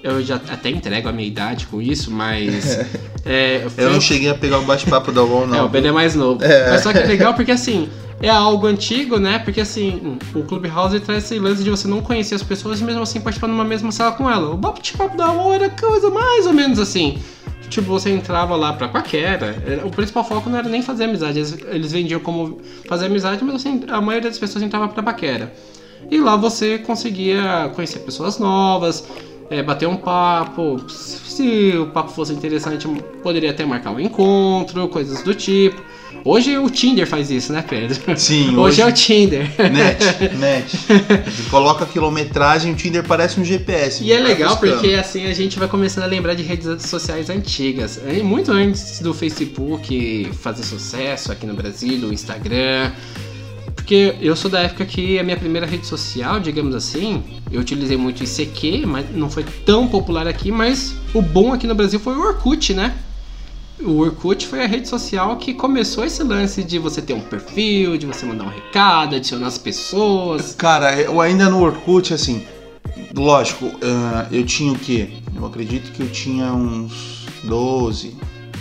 Eu 0.01 0.23
já 0.23 0.35
até 0.35 0.69
entrego 0.69 1.09
a 1.09 1.11
minha 1.11 1.27
idade 1.27 1.67
com 1.67 1.81
isso, 1.81 2.09
mas. 2.11 2.79
é, 3.25 3.61
Eu 3.63 3.69
fui- 3.69 3.83
não 3.85 3.99
cheguei 4.01 4.29
a 4.29 4.35
pegar 4.35 4.59
o 4.59 4.63
bate-papo 4.63 5.11
da 5.11 5.23
UOL, 5.23 5.43
é, 5.45 5.47
não. 5.47 5.65
o 5.65 5.69
Ben 5.69 5.85
é 5.85 5.91
mais 5.91 6.15
novo. 6.15 6.43
É. 6.43 6.69
Mas 6.71 6.81
só 6.81 6.91
que 6.91 6.99
é 6.99 7.05
legal 7.05 7.33
porque 7.33 7.51
assim, 7.51 7.89
é 8.21 8.29
algo 8.29 8.65
antigo, 8.67 9.17
né? 9.17 9.39
Porque 9.39 9.61
assim, 9.61 10.17
o 10.35 10.43
Clubhouse 10.43 10.99
traz 11.01 11.23
esse 11.25 11.37
lance 11.39 11.63
de 11.63 11.69
você 11.69 11.87
não 11.87 12.01
conhecer 12.01 12.35
as 12.35 12.43
pessoas 12.43 12.79
e 12.79 12.83
mesmo 12.83 13.01
assim 13.01 13.19
participar 13.21 13.47
numa 13.47 13.63
mesma 13.65 13.91
sala 13.91 14.11
com 14.13 14.29
ela. 14.29 14.51
O 14.53 14.57
bate-papo 14.57 15.15
da 15.17 15.31
UOL 15.31 15.53
era 15.53 15.69
coisa 15.69 16.09
mais 16.09 16.45
ou 16.45 16.53
menos 16.53 16.79
assim. 16.79 17.17
Tipo, 17.69 17.87
você 17.87 18.09
entrava 18.09 18.55
lá 18.55 18.73
pra 18.73 18.87
paquera. 18.87 19.61
era- 19.65 19.85
O 19.85 19.91
principal 19.91 20.23
foco 20.23 20.49
não 20.49 20.57
era 20.57 20.67
nem 20.67 20.81
fazer 20.81 21.03
amizade. 21.03 21.37
Eles, 21.37 21.57
eles 21.67 21.91
vendiam 21.91 22.19
como 22.19 22.59
fazer 22.87 23.05
amizade, 23.05 23.43
mas 23.43 23.55
assim, 23.55 23.83
a 23.89 24.01
maioria 24.01 24.27
das 24.29 24.39
pessoas 24.39 24.63
entrava 24.63 24.87
pra 24.87 25.03
paquera. 25.03 25.53
E 26.09 26.19
lá 26.19 26.35
você 26.35 26.79
conseguia 26.79 27.69
conhecer 27.75 27.99
pessoas 27.99 28.39
novas, 28.39 29.03
é, 29.49 29.63
bater 29.63 29.87
um 29.87 29.95
papo. 29.97 30.79
Se 30.89 31.73
o 31.77 31.87
papo 31.87 32.11
fosse 32.11 32.33
interessante, 32.33 32.87
poderia 33.23 33.51
até 33.51 33.65
marcar 33.65 33.91
um 33.91 33.99
encontro, 33.99 34.87
coisas 34.89 35.23
do 35.23 35.33
tipo. 35.33 35.81
Hoje 36.25 36.57
o 36.57 36.69
Tinder 36.69 37.07
faz 37.07 37.31
isso, 37.31 37.53
né, 37.53 37.63
Pedro? 37.67 37.97
Sim, 38.17 38.49
Hoje 38.49 38.57
hoje 38.59 38.81
é 38.81 38.85
o 38.87 38.91
Tinder. 38.91 39.49
Net, 39.71 40.03
net. 40.35 40.77
Coloca 41.49 41.85
a 41.85 41.87
quilometragem, 41.87 42.73
o 42.73 42.75
Tinder 42.75 43.03
parece 43.05 43.39
um 43.39 43.45
GPS. 43.45 44.03
E 44.03 44.11
é 44.11 44.17
Vai 44.17 44.27
legal 44.27 44.49
buscando. 44.49 44.73
porque 44.73 44.95
assim 44.95 45.27
a 45.27 45.33
gente 45.33 45.57
vai 45.57 45.69
começando 45.69 46.03
a 46.03 46.07
lembrar 46.07 46.33
de 46.33 46.43
redes 46.43 46.83
sociais 46.89 47.29
antigas. 47.29 48.01
Muito 48.21 48.51
antes 48.51 48.99
do 48.99 49.13
Facebook 49.13 50.29
fazer 50.41 50.63
sucesso 50.63 51.31
aqui 51.31 51.45
no 51.45 51.53
Brasil, 51.53 51.97
do 51.99 52.11
Instagram. 52.11 52.91
Porque 53.89 54.17
eu 54.21 54.35
sou 54.35 54.51
da 54.51 54.59
época 54.59 54.85
que 54.85 55.17
a 55.17 55.23
minha 55.23 55.35
primeira 55.35 55.65
rede 55.65 55.87
social, 55.87 56.39
digamos 56.39 56.75
assim, 56.75 57.23
eu 57.51 57.59
utilizei 57.59 57.97
muito 57.97 58.23
ICQ, 58.23 58.85
mas 58.85 59.15
não 59.15 59.31
foi 59.31 59.43
tão 59.65 59.87
popular 59.87 60.27
aqui, 60.27 60.51
mas 60.51 60.93
o 61.11 61.23
bom 61.23 61.53
aqui 61.53 61.65
no 61.65 61.73
Brasil 61.73 61.99
foi 61.99 62.13
o 62.13 62.21
Orkut, 62.21 62.71
né? 62.75 62.95
O 63.81 63.97
Orkut 63.97 64.45
foi 64.45 64.63
a 64.63 64.67
rede 64.67 64.87
social 64.87 65.37
que 65.37 65.55
começou 65.55 66.05
esse 66.05 66.21
lance 66.21 66.63
de 66.63 66.77
você 66.77 67.01
ter 67.01 67.13
um 67.13 67.19
perfil, 67.19 67.97
de 67.97 68.05
você 68.05 68.27
mandar 68.27 68.43
um 68.43 68.49
recado, 68.49 69.15
adicionar 69.15 69.47
as 69.47 69.57
pessoas. 69.57 70.53
Cara, 70.53 70.93
eu 71.01 71.19
ainda 71.19 71.49
no 71.49 71.59
Orkut, 71.59 72.13
assim, 72.13 72.45
lógico, 73.15 73.65
uh, 73.65 74.27
eu 74.31 74.45
tinha 74.45 74.71
o 74.71 74.77
quê? 74.77 75.09
Eu 75.35 75.47
acredito 75.47 75.91
que 75.93 76.03
eu 76.03 76.11
tinha 76.11 76.53
uns 76.53 77.25
12, 77.43 78.15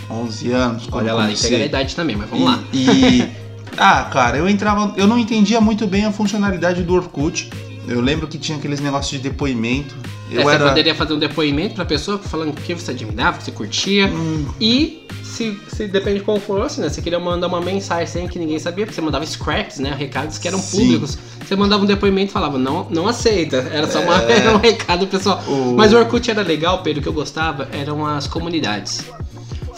11 0.09 0.51
anos. 0.51 0.89
Olha 0.91 1.13
lá, 1.13 1.25
comecei. 1.25 1.49
entrega 1.49 1.65
a 1.65 1.67
idade 1.67 1.95
também, 1.95 2.15
mas 2.15 2.27
vamos 2.27 2.45
e, 2.45 2.47
lá. 2.47 2.63
E. 2.73 3.48
Ah, 3.77 4.03
cara, 4.11 4.37
eu 4.37 4.47
entrava. 4.49 4.93
Eu 4.97 5.07
não 5.07 5.17
entendia 5.17 5.59
muito 5.61 5.87
bem 5.87 6.05
a 6.05 6.11
funcionalidade 6.11 6.83
do 6.83 6.93
Orkut. 6.93 7.49
Eu 7.87 8.01
lembro 8.01 8.27
que 8.27 8.37
tinha 8.37 8.57
aqueles 8.57 8.79
negócios 8.79 9.09
de 9.09 9.17
depoimento. 9.29 9.95
Eu 10.31 10.41
É, 10.41 10.43
você 10.43 10.55
era. 10.55 10.67
poderia 10.67 10.93
fazer 10.93 11.13
um 11.13 11.19
depoimento 11.19 11.73
pra 11.73 11.85
pessoa 11.85 12.19
falando 12.19 12.49
o 12.49 12.53
que 12.53 12.73
você 12.75 12.91
admirava, 12.91 13.37
o 13.37 13.39
que 13.39 13.45
você 13.45 13.51
curtia. 13.51 14.05
Hum, 14.07 14.45
E 14.61 15.07
se, 15.23 15.59
se 15.69 15.87
depende 15.87 16.19
de 16.19 16.25
como 16.25 16.39
fosse, 16.39 16.79
né? 16.81 16.87
Você 16.89 17.01
queria 17.01 17.19
mandar 17.19 17.47
uma 17.47 17.59
mensagem 17.61 18.05
sem 18.05 18.27
que 18.27 18.37
ninguém 18.37 18.59
sabia, 18.59 18.85
porque 18.85 18.93
você 18.93 19.01
mandava 19.01 19.25
scraps, 19.25 19.79
né? 19.79 19.95
Recados 19.97 20.37
que 20.37 20.47
eram 20.47 20.59
Sim. 20.59 20.77
públicos. 20.83 21.17
Você 21.43 21.55
mandava 21.55 21.81
um 21.81 21.87
depoimento 21.87 22.29
e 22.29 22.33
falava, 22.33 22.59
não, 22.59 22.85
não 22.91 23.07
aceita. 23.07 23.57
Era 23.71 23.89
só 23.89 24.01
uma, 24.01 24.21
É. 24.21 24.33
era 24.37 24.55
um 24.55 24.59
recado 24.59 25.07
pessoal. 25.07 25.41
O- 25.47 25.73
Mas 25.75 25.91
o 25.91 25.97
Orkut 25.97 26.29
era 26.29 26.43
legal, 26.43 26.83
Pedro, 26.83 26.99
o 26.99 27.01
que 27.03 27.09
eu 27.09 27.13
gostava 27.13 27.67
eram 27.71 28.05
as 28.05 28.27
comunidades. 28.27 29.03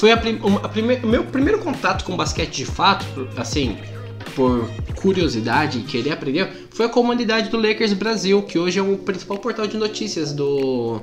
Foi 0.01 0.11
a, 0.11 0.17
prim- 0.17 0.39
a 0.63 0.67
prime- 0.67 0.99
meu 1.03 1.23
primeiro 1.25 1.59
contato 1.59 2.03
com 2.03 2.17
basquete 2.17 2.55
de 2.55 2.65
fato, 2.65 3.05
assim, 3.37 3.77
por 4.35 4.67
curiosidade 4.95 5.77
e 5.77 5.81
querer 5.83 6.13
aprender, 6.13 6.67
foi 6.71 6.87
a 6.87 6.89
comunidade 6.89 7.49
do 7.49 7.57
Lakers 7.57 7.93
Brasil, 7.93 8.41
que 8.41 8.57
hoje 8.57 8.79
é 8.79 8.81
o 8.81 8.97
principal 8.97 9.37
portal 9.37 9.67
de 9.67 9.77
notícias 9.77 10.33
do, 10.33 10.99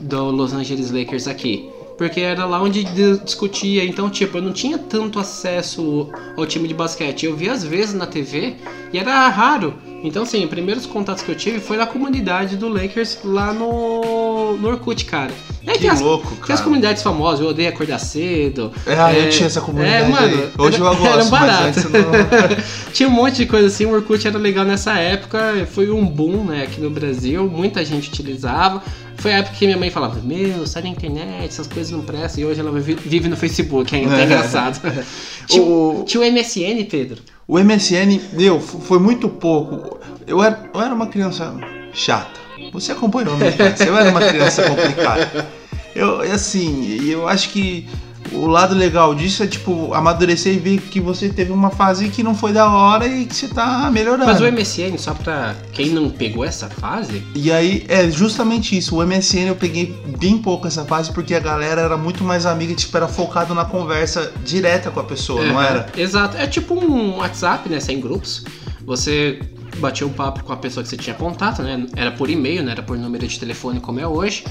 do 0.00 0.30
Los 0.30 0.52
Angeles 0.52 0.92
Lakers 0.92 1.26
aqui. 1.26 1.68
Porque 1.98 2.20
era 2.20 2.46
lá 2.46 2.62
onde 2.62 2.84
di- 2.84 3.18
discutia, 3.18 3.84
então, 3.84 4.08
tipo, 4.08 4.38
eu 4.38 4.42
não 4.42 4.52
tinha 4.52 4.78
tanto 4.78 5.18
acesso 5.18 6.08
ao 6.36 6.46
time 6.46 6.68
de 6.68 6.72
basquete. 6.72 7.26
Eu 7.26 7.34
via 7.36 7.52
às 7.52 7.64
vezes 7.64 7.94
na 7.94 8.06
TV 8.06 8.54
e 8.92 8.96
era 8.98 9.28
raro. 9.28 9.74
Então, 10.04 10.22
assim, 10.22 10.44
os 10.44 10.48
primeiros 10.48 10.86
contatos 10.86 11.24
que 11.24 11.32
eu 11.32 11.34
tive 11.36 11.58
foi 11.58 11.76
na 11.76 11.86
comunidade 11.86 12.56
do 12.56 12.68
Lakers 12.68 13.18
lá 13.24 13.52
no, 13.52 14.29
no 14.56 14.68
Orkut, 14.68 15.04
cara. 15.04 15.30
Aí 15.66 15.74
que 15.74 15.80
tem 15.80 15.90
as, 15.90 16.00
louco, 16.00 16.28
tem 16.28 16.40
as 16.40 16.46
cara. 16.46 16.62
comunidades 16.62 17.02
famosas, 17.02 17.40
eu 17.40 17.48
odeio 17.48 17.68
acordar 17.68 17.98
cedo. 17.98 18.72
Ah, 18.86 19.12
É, 19.14 19.26
eu 19.26 19.30
tinha 19.30 19.46
essa 19.46 19.60
comunidade 19.60 20.04
é, 20.04 20.08
mano, 20.08 20.26
aí. 20.26 20.50
Hoje 20.58 20.78
eu 20.80 20.84
gosto, 20.86 21.06
era 21.06 21.24
barato. 21.26 21.80
não... 21.90 22.90
Tinha 22.92 23.08
um 23.08 23.12
monte 23.12 23.36
de 23.36 23.46
coisa 23.46 23.66
assim, 23.68 23.84
o 23.86 23.92
Orkut 23.92 24.26
era 24.26 24.38
legal 24.38 24.64
nessa 24.64 24.94
época, 24.98 25.66
foi 25.70 25.90
um 25.90 26.04
boom, 26.06 26.44
né, 26.44 26.62
aqui 26.62 26.80
no 26.80 26.90
Brasil, 26.90 27.46
muita 27.48 27.84
gente 27.84 28.08
utilizava. 28.08 28.82
Foi 29.16 29.32
a 29.34 29.38
época 29.38 29.54
que 29.56 29.66
minha 29.66 29.76
mãe 29.76 29.90
falava, 29.90 30.18
meu, 30.22 30.66
sai 30.66 30.82
na 30.82 30.88
internet, 30.88 31.44
essas 31.50 31.66
coisas 31.66 31.92
não 31.92 32.00
prestam, 32.00 32.42
e 32.42 32.46
hoje 32.46 32.58
ela 32.60 32.72
vive, 32.80 33.28
no 33.28 33.36
Facebook 33.36 33.94
ainda, 33.94 34.16
é 34.18 34.24
engraçado. 34.24 34.80
tinha, 35.46 35.62
O- 35.62 36.04
tinha 36.06 36.22
o 36.22 36.32
MSN, 36.32 36.84
Pedro. 36.90 37.20
O 37.46 37.58
MSN, 37.58 38.18
meu, 38.32 38.58
foi 38.60 38.98
muito 38.98 39.28
pouco. 39.28 39.98
Eu 40.26 40.42
era, 40.42 40.70
eu 40.72 40.80
era 40.80 40.94
uma 40.94 41.06
criança 41.08 41.54
chata. 41.92 42.40
Você 42.72 42.92
acompanhou 42.92 43.34
infância. 43.36 43.84
Eu 43.84 43.96
era 43.96 44.10
uma 44.10 44.20
criança 44.20 44.62
complicada. 44.68 45.48
Eu, 45.94 46.20
assim, 46.20 47.04
eu 47.08 47.28
acho 47.28 47.50
que 47.50 47.86
o 48.32 48.46
lado 48.46 48.74
legal 48.74 49.14
disso 49.14 49.42
é, 49.42 49.46
tipo, 49.46 49.92
amadurecer 49.92 50.54
e 50.54 50.58
ver 50.58 50.80
que 50.80 51.00
você 51.00 51.28
teve 51.28 51.50
uma 51.50 51.70
fase 51.70 52.08
que 52.08 52.22
não 52.22 52.34
foi 52.34 52.52
da 52.52 52.70
hora 52.70 53.06
e 53.06 53.26
que 53.26 53.34
você 53.34 53.48
tá 53.48 53.90
melhorando. 53.90 54.26
Mas 54.26 54.40
o 54.40 54.50
MSN, 54.50 54.96
só 54.98 55.14
pra 55.14 55.54
quem 55.72 55.90
não 55.90 56.08
pegou 56.10 56.44
essa 56.44 56.68
fase, 56.68 57.22
E 57.34 57.50
aí, 57.50 57.84
é 57.88 58.08
justamente 58.10 58.76
isso. 58.76 58.96
O 58.96 59.06
MSN 59.06 59.48
eu 59.48 59.56
peguei 59.56 59.94
bem 60.18 60.38
pouco 60.38 60.66
essa 60.66 60.84
fase 60.84 61.12
porque 61.12 61.34
a 61.34 61.40
galera 61.40 61.80
era 61.80 61.96
muito 61.96 62.22
mais 62.22 62.46
amiga, 62.46 62.74
tipo, 62.74 62.96
era 62.96 63.08
focado 63.08 63.54
na 63.54 63.64
conversa 63.64 64.32
direta 64.44 64.90
com 64.90 65.00
a 65.00 65.04
pessoa, 65.04 65.44
não 65.44 65.60
era? 65.60 65.86
Exato. 65.96 66.36
É 66.36 66.46
tipo 66.46 66.74
um 66.74 67.16
WhatsApp, 67.16 67.68
né? 67.68 67.80
Sem 67.80 68.00
grupos. 68.00 68.44
Você 68.84 69.40
batia 69.80 70.06
um 70.06 70.12
papo 70.12 70.44
com 70.44 70.52
a 70.52 70.56
pessoa 70.56 70.82
que 70.82 70.88
você 70.88 70.96
tinha 70.96 71.14
contato, 71.14 71.62
né? 71.62 71.86
Era 71.96 72.10
por 72.10 72.30
e-mail, 72.30 72.62
não 72.62 72.70
era 72.70 72.82
por 72.82 72.96
número 72.96 73.26
de 73.26 73.38
telefone 73.38 73.80
como 73.80 73.98
é 73.98 74.06
hoje. 74.06 74.44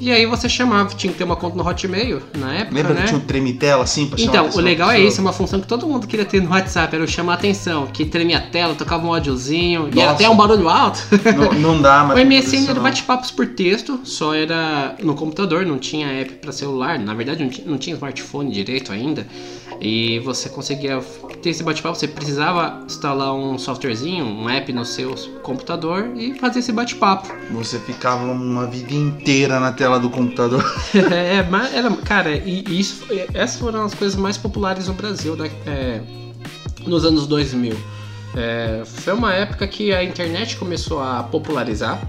E 0.00 0.10
aí 0.10 0.26
você 0.26 0.48
chamava, 0.48 0.94
tinha 0.94 1.12
que 1.12 1.18
ter 1.18 1.24
uma 1.24 1.36
conta 1.36 1.56
no 1.56 1.66
Hotmail 1.66 2.20
na 2.36 2.52
época, 2.54 2.74
Lembra 2.74 2.94
né? 2.94 3.00
que 3.02 3.06
tinha 3.08 3.18
um 3.18 3.22
tremitela 3.22 3.84
assim 3.84 4.06
pra 4.06 4.20
Então, 4.20 4.50
o 4.50 4.60
legal 4.60 4.90
é 4.90 5.00
isso, 5.00 5.18
é 5.18 5.22
uma 5.22 5.32
função 5.32 5.60
que 5.60 5.66
todo 5.66 5.86
mundo 5.86 6.06
queria 6.06 6.24
ter 6.24 6.42
no 6.42 6.50
WhatsApp, 6.50 6.94
era 6.94 7.06
chamar 7.06 7.32
a 7.32 7.34
atenção, 7.36 7.86
que 7.86 8.04
tremia 8.04 8.38
a 8.38 8.40
tela, 8.40 8.74
tocava 8.74 9.06
um 9.06 9.14
áudiozinho, 9.14 9.88
e 9.94 10.00
era 10.00 10.10
até 10.10 10.28
um 10.28 10.36
barulho 10.36 10.68
alto. 10.68 11.00
Não, 11.36 11.52
não 11.74 11.82
dá 11.82 12.04
mais. 12.04 12.14
O 12.24 12.26
MSN 12.26 12.70
era 12.70 12.80
bate-papos 12.80 13.30
por 13.30 13.46
texto, 13.46 14.00
só 14.04 14.34
era 14.34 14.96
no 15.02 15.14
computador, 15.14 15.64
não 15.64 15.78
tinha 15.78 16.08
app 16.08 16.32
para 16.34 16.52
celular, 16.52 16.98
na 16.98 17.14
verdade 17.14 17.42
não 17.42 17.50
tinha, 17.50 17.66
não 17.66 17.78
tinha 17.78 17.94
smartphone 17.94 18.50
direito 18.50 18.92
ainda. 18.92 19.26
E 19.80 20.18
você 20.20 20.48
conseguia 20.48 21.00
ter 21.42 21.50
esse 21.50 21.62
bate-papo, 21.62 21.96
você 21.96 22.08
precisava 22.08 22.82
instalar 22.86 23.34
um 23.34 23.58
softwarezinho, 23.58 24.24
um 24.24 24.48
app 24.48 24.72
no 24.72 24.84
seu 24.84 25.14
computador 25.42 26.10
e 26.16 26.38
fazer 26.38 26.60
esse 26.60 26.72
bate-papo. 26.72 27.28
Você 27.52 27.78
ficava 27.80 28.24
uma 28.24 28.66
vida 28.66 28.94
inteira 28.94 29.60
na 29.60 29.72
tela 29.72 29.98
do 29.98 30.08
computador. 30.08 30.64
é, 31.12 31.42
mas 31.42 31.74
era, 31.74 31.90
cara, 31.96 32.34
e, 32.34 32.64
isso, 32.68 33.04
essas 33.32 33.58
foram 33.58 33.84
as 33.84 33.94
coisas 33.94 34.16
mais 34.16 34.38
populares 34.38 34.88
no 34.88 34.94
Brasil 34.94 35.36
né, 35.36 35.50
é, 35.66 36.00
nos 36.86 37.04
anos 37.04 37.26
2000. 37.26 37.76
É, 38.36 38.82
foi 38.84 39.12
uma 39.12 39.32
época 39.32 39.66
que 39.66 39.92
a 39.92 40.02
internet 40.02 40.56
começou 40.56 41.00
a 41.00 41.22
popularizar 41.22 42.00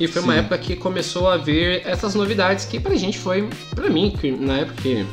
e 0.00 0.08
foi 0.08 0.22
uma 0.22 0.32
Sim. 0.32 0.38
época 0.38 0.56
que 0.56 0.76
começou 0.76 1.28
a 1.28 1.36
ver 1.36 1.82
essas 1.84 2.14
novidades 2.14 2.64
que 2.64 2.80
pra 2.80 2.94
gente 2.94 3.18
foi, 3.18 3.46
pra 3.74 3.90
mim, 3.90 4.16
que 4.18 4.30
na 4.30 4.60
época 4.60 4.80
que 4.80 5.06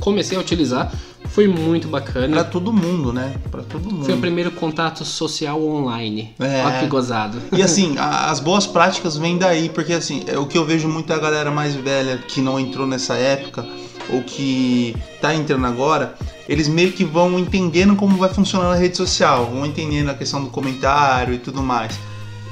comecei 0.00 0.36
a 0.36 0.40
utilizar, 0.40 0.92
foi 1.26 1.46
muito 1.48 1.88
bacana. 1.88 2.28
Pra 2.36 2.44
todo 2.44 2.72
mundo, 2.72 3.12
né? 3.12 3.34
Pra 3.50 3.62
todo 3.62 3.90
mundo. 3.90 4.04
Foi 4.04 4.14
o 4.14 4.18
primeiro 4.18 4.50
contato 4.52 5.04
social 5.04 5.62
online. 5.62 6.34
É. 6.38 6.62
Olha 6.64 6.78
que 6.80 6.86
gozado. 6.86 7.38
E 7.52 7.62
assim, 7.62 7.96
a- 7.98 8.30
as 8.30 8.40
boas 8.40 8.66
práticas 8.66 9.16
vêm 9.16 9.36
daí, 9.36 9.68
porque 9.68 9.92
assim, 9.92 10.22
é 10.26 10.38
o 10.38 10.46
que 10.46 10.56
eu 10.56 10.64
vejo 10.64 10.88
muita 10.88 11.18
galera 11.18 11.50
mais 11.50 11.74
velha 11.74 12.18
que 12.18 12.40
não 12.40 12.58
entrou 12.60 12.86
nessa 12.86 13.14
época, 13.14 13.66
ou 14.08 14.22
que 14.22 14.94
tá 15.20 15.34
entrando 15.34 15.66
agora, 15.66 16.14
eles 16.48 16.68
meio 16.68 16.92
que 16.92 17.04
vão 17.04 17.38
entendendo 17.40 17.96
como 17.96 18.16
vai 18.16 18.32
funcionar 18.32 18.70
a 18.72 18.76
rede 18.76 18.96
social, 18.96 19.46
vão 19.52 19.66
entendendo 19.66 20.08
a 20.10 20.14
questão 20.14 20.42
do 20.44 20.48
comentário 20.48 21.34
e 21.34 21.38
tudo 21.38 21.60
mais. 21.62 21.98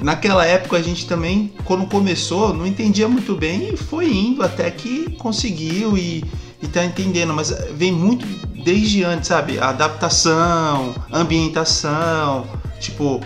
Naquela 0.01 0.45
época 0.45 0.75
a 0.75 0.81
gente 0.81 1.07
também, 1.07 1.53
quando 1.63 1.85
começou, 1.85 2.53
não 2.53 2.67
entendia 2.67 3.07
muito 3.07 3.33
bem 3.33 3.73
e 3.73 3.77
foi 3.77 4.11
indo 4.13 4.43
até 4.43 4.69
que 4.69 5.11
conseguiu 5.17 5.97
e, 5.97 6.21
e 6.61 6.67
tá 6.67 6.83
entendendo, 6.83 7.33
mas 7.33 7.55
vem 7.73 7.91
muito 7.91 8.25
desde 8.63 9.03
antes, 9.03 9.27
sabe? 9.27 9.59
A 9.59 9.69
adaptação, 9.69 10.95
ambientação, 11.11 12.47
tipo, 12.79 13.21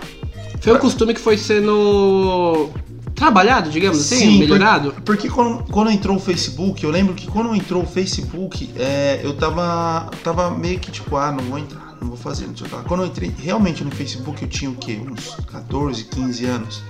Foi 0.60 0.74
um 0.74 0.80
costume 0.80 1.14
que 1.14 1.22
foi 1.22 1.38
sendo 1.38 2.70
trabalhado, 3.16 3.70
digamos 3.70 4.00
assim, 4.00 4.18
Sim, 4.18 4.40
melhorado. 4.40 4.94
Porque 5.06 5.30
quando, 5.30 5.64
quando 5.72 5.92
entrou 5.92 6.16
o 6.16 6.20
Facebook, 6.20 6.84
eu 6.84 6.90
lembro 6.90 7.14
que 7.14 7.28
quando 7.28 7.54
entrou 7.54 7.84
o 7.84 7.86
Facebook, 7.86 8.70
é, 8.78 9.20
eu 9.24 9.34
tava, 9.34 10.10
tava 10.24 10.50
meio 10.52 10.80
que 10.80 10.90
tipo, 10.90 11.18
ah, 11.18 11.32
não 11.32 11.44
vou 11.44 11.60
entrar, 11.60 11.98
não 12.02 12.08
vou 12.08 12.18
fazer, 12.18 12.48
não 12.48 12.56
sei 12.56 12.66
o 12.66 12.70
que 12.70 12.76
lá. 12.76 12.84
Quando 12.84 13.04
eu 13.04 13.08
entrei 13.08 13.34
realmente 13.38 13.84
no 13.84 13.92
Facebook, 13.92 14.42
eu 14.42 14.48
tinha 14.48 14.72
o 14.72 14.76
quê? 14.76 15.00
Uns 15.06 15.36
14, 15.52 16.06
15 16.06 16.46
anos. 16.46 16.82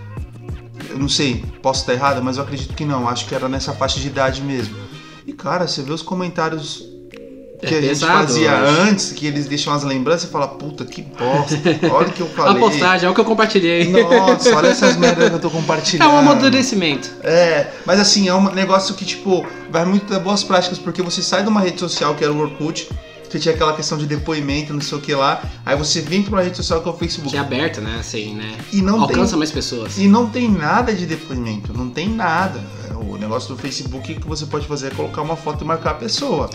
Eu 0.90 0.98
não 0.98 1.10
sei, 1.10 1.44
posso 1.62 1.82
estar 1.82 1.94
errado, 1.94 2.24
mas 2.24 2.38
eu 2.38 2.44
acredito 2.44 2.74
que 2.74 2.86
não. 2.86 3.10
Acho 3.10 3.26
que 3.26 3.36
era 3.36 3.50
nessa 3.50 3.74
faixa 3.74 4.00
de 4.00 4.08
idade 4.08 4.42
mesmo. 4.42 4.76
Cara, 5.42 5.68
você 5.68 5.82
vê 5.82 5.92
os 5.92 6.02
comentários 6.02 6.84
que 7.62 7.66
É 7.66 7.78
a 7.78 7.82
gente 7.82 7.88
pesado, 7.90 8.28
fazia 8.28 8.58
antes, 8.58 9.12
que 9.12 9.26
eles 9.28 9.46
deixam 9.48 9.74
as 9.74 9.84
lembranças 9.84 10.30
e 10.30 10.32
fala, 10.32 10.48
puta, 10.48 10.86
que 10.86 11.02
bosta. 11.02 11.60
Olha 11.92 12.08
o 12.08 12.12
que 12.14 12.22
eu 12.22 12.28
A 12.34 12.36
falei. 12.38 12.62
postagem, 12.62 13.08
é 13.08 13.10
o 13.12 13.14
que 13.14 13.20
eu 13.20 13.26
compartilhei. 13.26 13.90
Nossa, 13.90 14.56
olha 14.56 14.68
essas 14.68 14.96
merdas 14.98 15.28
que 15.30 15.36
eu 15.36 15.40
tô 15.40 15.48
É 15.48 15.52
compartilhando. 15.52 16.10
um 16.10 16.18
amadurecimento. 16.18 17.10
É, 17.22 17.68
mas 17.86 18.00
assim, 18.00 18.28
é 18.30 18.34
um 18.34 18.50
negócio 18.54 18.96
que, 18.96 19.04
tipo, 19.04 19.46
vai 19.70 19.84
muito 19.86 20.06
das 20.12 20.22
boas 20.22 20.42
práticas, 20.44 20.78
porque 20.78 21.02
você 21.02 21.22
sai 21.22 21.44
de 21.44 21.50
uma 21.50 21.60
rede 21.60 21.80
social 21.80 22.16
que 22.16 22.24
era 22.24 22.32
o 22.32 22.40
Orkut, 22.40 22.88
que 23.30 23.38
tinha 23.38 23.54
aquela 23.54 23.74
questão 23.76 23.98
de 23.98 24.06
depoimento, 24.08 24.74
não 24.74 24.82
sei 24.82 24.98
o 24.98 25.02
que 25.02 25.14
lá, 25.14 25.44
aí 25.66 25.76
você 25.78 26.02
vem 26.02 26.24
pra 26.24 26.34
uma 26.38 26.42
rede 26.42 26.56
social 26.58 26.82
que 26.82 26.88
é 26.88 26.92
o 26.92 26.96
Facebook. 26.98 27.30
Que 27.32 27.38
é 27.38 27.40
aberta, 27.42 27.80
né? 27.82 27.98
Assim, 28.00 28.34
né? 28.36 28.58
E 28.72 28.82
não 28.82 29.02
Alcança 29.02 29.32
tem. 29.32 29.38
mais 29.40 29.52
pessoas. 29.52 29.98
E 29.98 30.08
não 30.08 30.28
tem 30.30 30.50
nada 30.50 30.94
de 30.94 31.06
depoimento, 31.06 31.72
não 31.78 31.90
tem 31.90 32.10
nada. 32.10 32.60
O 33.00 33.18
negócio 33.18 33.56
do 33.56 33.62
Facebook 33.62 34.16
que 34.16 34.28
você 34.28 34.46
pode 34.46 34.68
fazer 34.68 34.88
é 34.88 34.96
colocar 34.96 35.22
uma 35.22 35.36
foto 35.36 35.64
e 35.64 35.68
marcar 35.68 35.92
a 35.92 35.96
pessoa. 35.96 36.50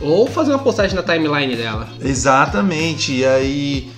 Ou 0.00 0.26
fazer 0.26 0.50
uma 0.52 0.58
postagem 0.58 0.94
na 0.96 1.02
timeline 1.02 1.54
dela. 1.56 1.88
Exatamente, 2.00 3.12
e 3.12 3.24
aí 3.24 3.90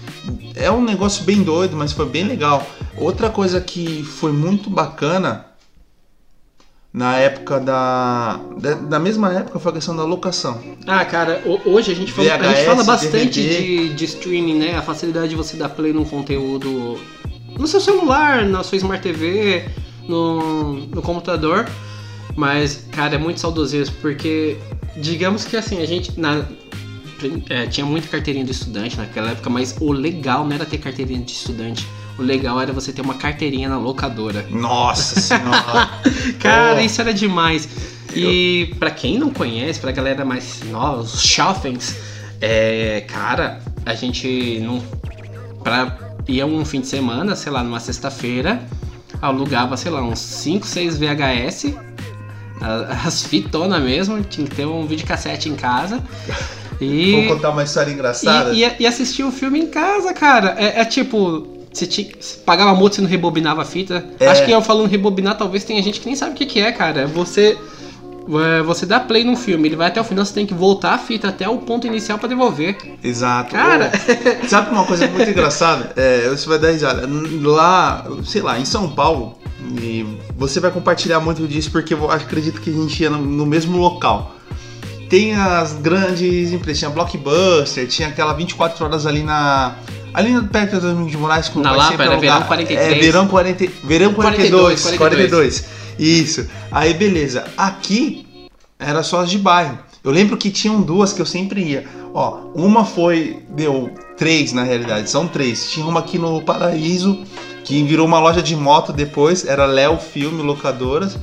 é 0.55 0.71
um 0.71 0.83
negócio 0.83 1.25
bem 1.25 1.43
doido, 1.43 1.77
mas 1.77 1.93
foi 1.93 2.07
bem 2.07 2.25
legal. 2.25 2.67
Outra 2.97 3.29
coisa 3.31 3.61
que 3.61 4.03
foi 4.05 4.33
muito 4.33 4.69
bacana 4.71 5.47
na 6.93 7.17
época 7.17 7.59
da, 7.59 8.39
da. 8.59 8.75
Da 8.75 8.99
mesma 9.01 9.33
época 9.33 9.59
foi 9.59 9.71
a 9.73 9.75
questão 9.75 9.97
da 9.97 10.05
locação. 10.05 10.61
Ah, 10.87 11.05
cara, 11.05 11.43
ho- 11.45 11.61
hoje 11.71 11.91
a 11.91 11.95
gente 11.95 12.13
fala, 12.13 12.33
a 12.35 12.39
gente 12.39 12.55
VHS, 12.55 12.65
fala 12.67 12.85
bastante 12.85 13.43
de, 13.43 13.95
de 13.95 14.05
streaming, 14.05 14.59
né? 14.59 14.77
A 14.77 14.83
facilidade 14.83 15.29
de 15.31 15.35
você 15.37 15.57
dar 15.57 15.69
play 15.71 15.93
num 15.93 16.05
conteúdo 16.05 16.99
no 17.59 17.67
seu 17.67 17.81
celular, 17.81 18.45
na 18.45 18.63
sua 18.63 18.77
Smart 18.77 19.03
TV, 19.03 19.65
no, 20.09 20.75
no 20.87 21.03
computador. 21.03 21.69
Mas, 22.37 22.87
cara, 22.91 23.15
é 23.15 23.19
muito 23.19 23.39
saudosismo, 23.41 23.95
porque 24.01 24.57
digamos 24.97 25.45
que 25.45 25.57
assim, 25.57 25.81
a 25.81 25.87
gente. 25.87 26.19
Na, 26.19 26.45
é, 27.49 27.67
tinha 27.67 27.87
muita 27.87 28.09
carteirinha 28.09 28.45
de 28.45 28.51
estudante 28.51 28.97
naquela 28.97 29.31
época, 29.31 29.49
mas 29.49 29.77
o 29.81 29.93
legal 29.93 30.45
não 30.45 30.53
era 30.55 30.67
ter 30.67 30.79
carteirinha 30.79 31.21
de 31.21 31.33
estudante. 31.33 31.87
O 32.19 32.23
legal 32.23 32.61
era 32.61 32.73
você 32.73 32.93
ter 32.93 33.03
uma 33.03 33.15
carteirinha 33.15 33.69
na 33.69 33.79
locadora. 33.79 34.45
Nossa 34.51 35.19
senhora! 35.21 35.91
Cara, 36.39 36.81
Oh. 36.81 36.85
isso 36.85 37.01
era 37.01 37.13
demais. 37.15 37.69
E 38.15 38.75
pra 38.79 38.91
quem 38.91 39.19
não 39.19 39.31
conhece, 39.31 39.81
pra 39.81 39.91
galera 39.91 40.25
mais 40.25 40.61
nova, 40.71 41.01
os 41.03 41.21
jovens, 41.23 41.97
é, 42.41 43.05
cara, 43.09 43.61
a 43.85 43.95
gente 43.95 44.61
não. 44.61 44.83
Pra, 45.63 45.99
ia 46.29 46.47
um 46.47 46.65
fim 46.65 46.81
de 46.81 46.87
semana, 46.87 47.35
sei 47.35 47.51
lá, 47.51 47.63
numa 47.65 47.81
sexta-feira, 47.81 48.63
alugava, 49.27 49.77
sei 49.77 49.91
lá, 49.91 50.03
uns 50.03 50.19
5, 50.19 50.67
6 50.67 50.99
VHS, 50.99 51.75
as 53.05 53.23
fitonas 53.25 53.83
mesmo, 53.83 54.23
tinha 54.23 54.47
que 54.47 54.55
ter 54.55 54.67
um 54.67 54.87
videocassete 54.87 55.49
em 55.49 55.55
casa. 55.57 56.03
E, 56.81 57.13
Vou 57.27 57.37
contar 57.37 57.51
uma 57.51 57.63
história 57.63 57.91
engraçada. 57.93 58.53
e, 58.53 58.65
e, 58.65 58.73
e 58.81 58.87
assistir 58.87 59.23
o 59.25 59.31
filme 59.31 59.61
em 59.61 59.67
casa, 59.67 60.13
cara. 60.13 60.55
É, 60.59 60.81
é 60.81 60.85
tipo. 60.85 61.53
Você, 61.73 61.87
tinha- 61.87 62.09
você 62.21 62.39
pagava 62.39 62.73
multa 62.75 63.01
e 63.01 63.03
não 63.03 63.11
rebobinava 63.11 63.63
a 63.63 63.65
fita. 63.65 64.05
É. 64.21 64.29
Acho 64.29 64.45
que 64.45 64.51
eu 64.53 64.63
falando 64.63 64.89
rebobinar, 64.89 65.37
talvez 65.37 65.65
tenha 65.65 65.83
gente 65.83 65.99
que 66.01 66.07
nem 66.07 66.15
sabe 66.15 66.33
o 66.33 66.35
que, 66.35 66.47
que 66.47 66.61
é, 66.61 66.71
cara. 66.71 67.07
Você. 67.09 67.59
É, 68.41 68.63
Você 68.63 68.87
dá 68.87 69.01
play 69.01 69.25
num 69.25 69.37
filme, 69.37 69.69
ele 69.69 69.77
vai 69.77 69.89
até 69.89 70.01
o 70.01 70.05
final, 70.05 70.25
você 70.25 70.33
tem 70.35 70.47
que 70.47 70.55
voltar 70.55 70.95
a 70.95 70.99
fita 70.99 71.29
até 71.29 71.49
o 71.49 71.59
ponto 71.59 71.87
inicial 71.87 72.19
pra 72.19 72.29
devolver. 72.29 72.77
Exato. 73.03 73.53
Cara. 73.53 73.91
Ô, 74.45 74.49
sabe 74.49 74.71
uma 74.71 74.85
coisa 74.85 75.07
muito 75.07 75.31
engraçada? 75.31 75.93
É, 75.97 76.29
você 76.29 76.49
vai 76.49 76.59
dar 76.59 76.71
risada. 76.71 77.09
Lá, 77.43 78.07
sei 78.25 78.43
lá, 78.43 78.59
em 78.59 78.65
São 78.65 78.89
Paulo, 78.91 79.37
e 79.81 80.07
você 80.37 80.61
vai 80.61 80.71
compartilhar 80.71 81.21
muito 81.21 81.47
disso 81.47 81.71
porque 81.71 81.95
eu 81.95 82.11
acredito 82.11 82.61
que 82.61 82.71
a 82.71 82.73
gente 82.73 83.03
ia 83.03 83.11
no, 83.11 83.47
mesmo 83.47 83.77
local. 83.79 84.35
Tem 85.09 85.35
as 85.35 85.75
grandes 85.75 86.51
empresas, 86.53 86.79
tinha 86.79 86.91
Blockbuster, 86.91 87.87
tinha 87.87 88.09
aquela 88.09 88.33
24 88.33 88.85
horas 88.85 89.07
ali 89.07 89.23
na. 89.23 89.77
Ali 90.13 90.41
perto 90.47 90.77
do 90.77 90.81
Domingos 90.81 91.11
de 91.11 91.19
Moraes, 91.19 91.49
quando 91.49 91.65
Na 91.65 91.71
vai 91.71 91.79
Lapa, 91.79 91.95
era 91.95 92.13
alugar- 92.13 92.21
Verão 92.21 92.47
43. 92.47 92.87
É, 92.93 93.01
Verão, 93.01 93.29
40, 93.29 93.67
Verão 93.85 94.15
42, 94.15 94.83
42, 94.83 94.97
42. 94.97 95.65
Isso. 95.99 96.49
Aí 96.71 96.95
beleza. 96.95 97.45
Aqui 97.57 98.27
era 98.79 99.03
só 99.03 99.21
as 99.21 99.31
de 99.31 99.39
bairro. 99.39 99.79
Eu 100.03 100.11
lembro 100.11 100.37
que 100.37 100.51
tinham 100.51 100.83
duas 100.83 101.13
que 101.13 101.23
eu 101.23 101.27
sempre 101.27 101.63
ia. 101.63 101.87
Ó, 102.13 102.41
uma 102.55 102.85
foi. 102.85 103.43
Deu 103.49 103.91
três 104.17 104.53
na 104.53 104.63
realidade, 104.63 105.09
são 105.09 105.27
três. 105.27 105.71
Tinha 105.71 105.87
uma 105.87 106.01
aqui 106.01 106.19
no 106.19 106.43
Paraíso, 106.43 107.25
que 107.65 107.83
virou 107.83 108.07
uma 108.07 108.19
loja 108.19 108.43
de 108.43 108.55
moto 108.55 108.93
depois, 108.93 109.47
era 109.47 109.65
Léo 109.65 109.99
Filme 109.99 110.43
Locadoras. 110.43 111.17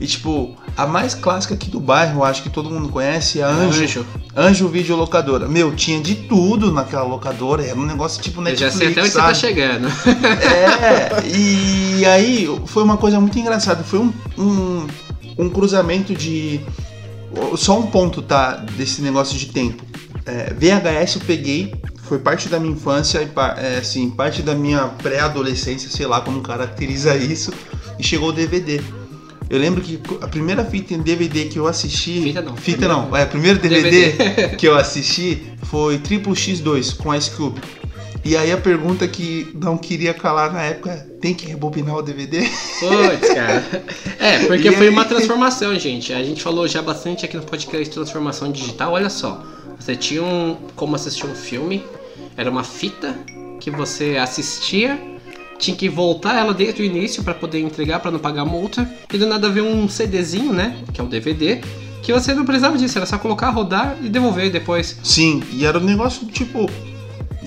E 0.00 0.06
tipo, 0.06 0.56
a 0.74 0.86
mais 0.86 1.14
clássica 1.14 1.52
aqui 1.52 1.68
do 1.68 1.78
bairro, 1.78 2.20
eu 2.20 2.24
acho 2.24 2.42
que 2.42 2.48
todo 2.48 2.70
mundo 2.70 2.88
conhece, 2.88 3.40
é 3.40 3.44
a 3.44 3.48
Anjo. 3.48 3.82
Anjo. 3.82 4.06
Anjo 4.34 4.68
Videolocadora. 4.68 5.46
Meu, 5.46 5.76
tinha 5.76 6.00
de 6.00 6.14
tudo 6.14 6.72
naquela 6.72 7.02
locadora, 7.02 7.62
era 7.62 7.78
um 7.78 7.84
negócio 7.84 8.22
tipo 8.22 8.40
Eu 8.40 8.44
Netflix, 8.44 8.72
já 8.72 8.78
sei 8.78 8.92
até 8.92 9.00
onde 9.02 9.10
você 9.10 9.18
sabe? 9.18 9.28
tá 9.28 9.34
chegando. 9.34 9.88
É, 10.42 11.26
e 11.26 12.04
aí 12.08 12.60
foi 12.64 12.82
uma 12.82 12.96
coisa 12.96 13.20
muito 13.20 13.38
engraçada. 13.38 13.84
Foi 13.84 13.98
um, 13.98 14.10
um, 14.38 14.86
um 15.36 15.50
cruzamento 15.50 16.14
de. 16.14 16.60
Só 17.56 17.78
um 17.78 17.86
ponto, 17.86 18.22
tá? 18.22 18.52
Desse 18.76 19.02
negócio 19.02 19.38
de 19.38 19.46
tempo. 19.46 19.84
É, 20.24 20.54
VHS 20.54 21.16
eu 21.16 21.20
peguei, 21.26 21.74
foi 22.04 22.18
parte 22.18 22.48
da 22.48 22.58
minha 22.58 22.72
infância, 22.72 23.20
e 23.20 23.30
é, 23.58 23.78
assim, 23.78 24.10
parte 24.10 24.42
da 24.42 24.54
minha 24.54 24.86
pré-adolescência, 25.02 25.90
sei 25.90 26.06
lá 26.06 26.22
como 26.22 26.40
caracteriza 26.40 27.14
isso, 27.16 27.52
e 27.98 28.02
chegou 28.02 28.30
o 28.30 28.32
DVD. 28.32 28.80
Eu 29.50 29.58
lembro 29.58 29.82
que 29.82 30.00
a 30.22 30.28
primeira 30.28 30.64
fita 30.64 30.94
em 30.94 31.00
DVD 31.02 31.46
que 31.46 31.58
eu 31.58 31.66
assisti. 31.66 32.22
Fita 32.22 32.40
não. 32.40 32.56
Fita 32.56 32.86
não, 32.86 33.16
é, 33.16 33.24
o 33.24 33.26
primeiro 33.26 33.58
DVD, 33.58 34.12
DVD. 34.12 34.48
que 34.56 34.68
eu 34.68 34.76
assisti 34.76 35.42
foi 35.64 35.98
Triple 35.98 36.32
X2 36.32 36.96
com 36.96 37.12
Ice 37.12 37.32
Cube. 37.32 37.60
E 38.24 38.36
aí 38.36 38.52
a 38.52 38.56
pergunta 38.58 39.08
que 39.08 39.50
não 39.54 39.76
queria 39.76 40.14
calar 40.14 40.52
na 40.52 40.62
época 40.62 40.90
é: 40.90 40.96
tem 41.20 41.34
que 41.34 41.46
rebobinar 41.46 41.96
o 41.96 42.02
DVD? 42.02 42.42
Putz, 42.78 43.34
cara. 43.34 43.64
É, 44.20 44.44
porque 44.46 44.68
E 44.68 44.72
foi 44.72 44.88
aí? 44.88 44.92
uma 44.92 45.06
transformação, 45.06 45.76
gente. 45.78 46.12
A 46.12 46.22
gente 46.22 46.42
falou 46.42 46.68
já 46.68 46.82
bastante 46.82 47.24
aqui 47.24 47.36
no 47.36 47.42
podcast 47.42 47.86
de 47.86 47.90
transformação 47.90 48.52
digital. 48.52 48.92
Olha 48.92 49.08
só, 49.08 49.42
você 49.78 49.96
tinha 49.96 50.22
um, 50.22 50.58
como 50.76 50.94
assistir 50.94 51.24
um 51.26 51.34
filme, 51.34 51.82
era 52.36 52.50
uma 52.50 52.62
fita 52.62 53.18
que 53.58 53.70
você 53.70 54.18
assistia, 54.18 55.00
tinha 55.60 55.76
que 55.76 55.88
voltar 55.88 56.34
ela 56.36 56.52
desde 56.54 56.82
o 56.82 56.84
início 56.84 57.22
para 57.22 57.34
poder 57.34 57.60
entregar 57.60 58.00
para 58.00 58.10
não 58.10 58.18
pagar 58.18 58.44
multa, 58.44 58.90
e 59.12 59.18
do 59.18 59.26
nada 59.26 59.48
veio 59.48 59.66
um 59.66 59.88
CDzinho, 59.88 60.52
né, 60.52 60.76
que 60.92 61.00
é 61.00 61.04
o 61.04 61.06
DVD, 61.06 61.60
que 62.02 62.12
você 62.12 62.34
não 62.34 62.44
precisava 62.44 62.76
disso, 62.78 62.98
era 62.98 63.06
só 63.06 63.18
colocar, 63.18 63.50
rodar 63.50 63.96
e 64.02 64.08
devolver 64.08 64.50
depois. 64.50 64.98
Sim, 65.04 65.42
e 65.52 65.64
era 65.64 65.78
um 65.78 65.84
negócio 65.84 66.26
tipo. 66.26 66.68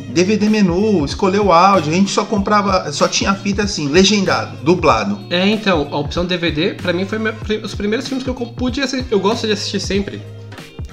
DVD 0.09 0.47
menu, 0.47 1.03
escolher 1.05 1.39
o 1.39 1.51
áudio, 1.51 1.91
a 1.91 1.95
gente 1.95 2.11
só 2.11 2.23
comprava, 2.23 2.91
só 2.91 3.07
tinha 3.07 3.33
fita 3.33 3.63
assim, 3.63 3.87
legendado, 3.87 4.57
dublado. 4.63 5.19
É, 5.31 5.47
então, 5.47 5.87
a 5.91 5.97
opção 5.97 6.23
DVD, 6.25 6.75
pra 6.75 6.93
mim, 6.93 7.05
foi 7.05 7.17
meu- 7.17 7.33
os 7.63 7.73
primeiros 7.73 8.07
filmes 8.07 8.23
que 8.23 8.29
eu 8.29 8.35
pude 8.35 8.79
assistir. 8.81 9.05
Eu 9.11 9.19
gosto 9.19 9.47
de 9.47 9.53
assistir 9.53 9.79
sempre 9.79 10.21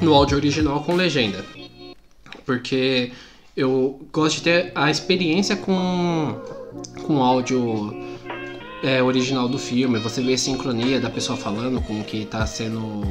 no 0.01 0.15
áudio 0.15 0.37
original 0.39 0.83
com 0.83 0.95
legenda. 0.95 1.45
Porque 2.47 3.13
eu 3.57 4.01
gosto 4.13 4.37
de 4.37 4.43
ter 4.43 4.73
a 4.75 4.91
experiência 4.91 5.57
com, 5.57 6.37
com 7.07 7.23
áudio 7.23 7.95
é, 8.83 9.03
original 9.03 9.49
do 9.49 9.59
filme. 9.59 9.99
Você 9.99 10.23
vê 10.23 10.35
a 10.35 10.39
sincronia 10.39 11.01
da 11.01 11.11
pessoa 11.11 11.37
falando 11.37 11.81
com 11.81 12.01
o 12.01 12.05
que 12.05 12.25
tá 12.25 12.47
sendo. 12.47 13.03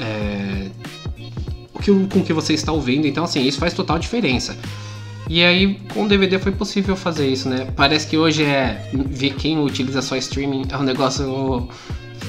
É, 0.00 0.68
o 1.74 1.78
que, 1.78 1.90
com 2.08 2.20
o 2.20 2.24
que 2.24 2.32
você 2.32 2.54
está 2.54 2.72
ouvindo. 2.72 3.06
Então, 3.06 3.24
assim, 3.24 3.42
isso 3.46 3.58
faz 3.58 3.74
total 3.74 3.98
diferença. 3.98 4.56
E 5.28 5.42
aí, 5.42 5.78
com 5.94 6.04
o 6.04 6.08
DVD 6.08 6.38
foi 6.38 6.52
possível 6.52 6.96
fazer 6.96 7.28
isso, 7.28 7.48
né? 7.48 7.68
Parece 7.76 8.06
que 8.06 8.16
hoje 8.16 8.44
é. 8.44 8.88
ver 8.92 9.34
Quem 9.34 9.58
utiliza 9.58 10.02
só 10.02 10.16
streaming 10.16 10.64
é 10.70 10.76
um 10.76 10.82
negócio. 10.82 11.68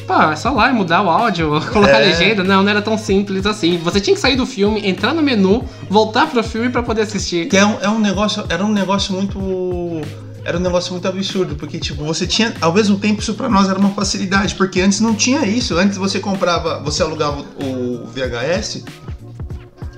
Pá, 0.08 0.32
é 0.34 0.36
só 0.36 0.52
lá 0.52 0.70
e 0.70 0.74
mudar 0.74 1.02
o 1.02 1.10
áudio, 1.10 1.62
colocar 1.72 2.00
É. 2.02 2.06
legenda. 2.08 2.44
Não, 2.44 2.62
não 2.62 2.70
era 2.70 2.82
tão 2.82 2.98
simples 2.98 3.46
assim. 3.46 3.78
Você 3.78 4.00
tinha 4.02 4.14
que 4.14 4.20
sair 4.22 4.36
do 4.36 4.46
filme, 4.46 4.86
entrar 4.88 5.14
no 5.14 5.22
menu, 5.22 5.64
voltar 5.90 6.28
pro 6.28 6.44
filme 6.44 6.70
pra 6.70 6.84
poder 6.84 7.04
assistir. 7.04 7.48
Que 7.48 7.58
é 7.58 7.66
um, 7.66 7.78
é 7.82 7.90
um 7.90 8.00
negócio, 8.00 8.44
era 8.50 8.64
um 8.66 8.72
negócio 8.72 9.14
muito. 9.14 10.02
Era 10.46 10.58
um 10.58 10.62
negócio 10.62 10.92
muito 10.92 11.08
absurdo, 11.08 11.56
porque 11.56 11.80
tipo, 11.80 12.04
você 12.04 12.28
tinha, 12.28 12.54
ao 12.60 12.74
mesmo 12.74 12.98
tempo, 13.00 13.22
isso 13.22 13.34
pra 13.34 13.48
nós 13.48 13.70
era 13.70 13.80
uma 13.80 13.92
facilidade, 13.92 14.56
porque 14.56 14.82
antes 14.82 15.00
não 15.00 15.16
tinha 15.16 15.46
isso. 15.46 15.78
Antes 15.78 15.98
você 15.98 16.20
comprava, 16.20 16.82
você 16.84 17.02
alugava 17.02 17.46
o 17.64 18.06
VHS, 18.08 18.84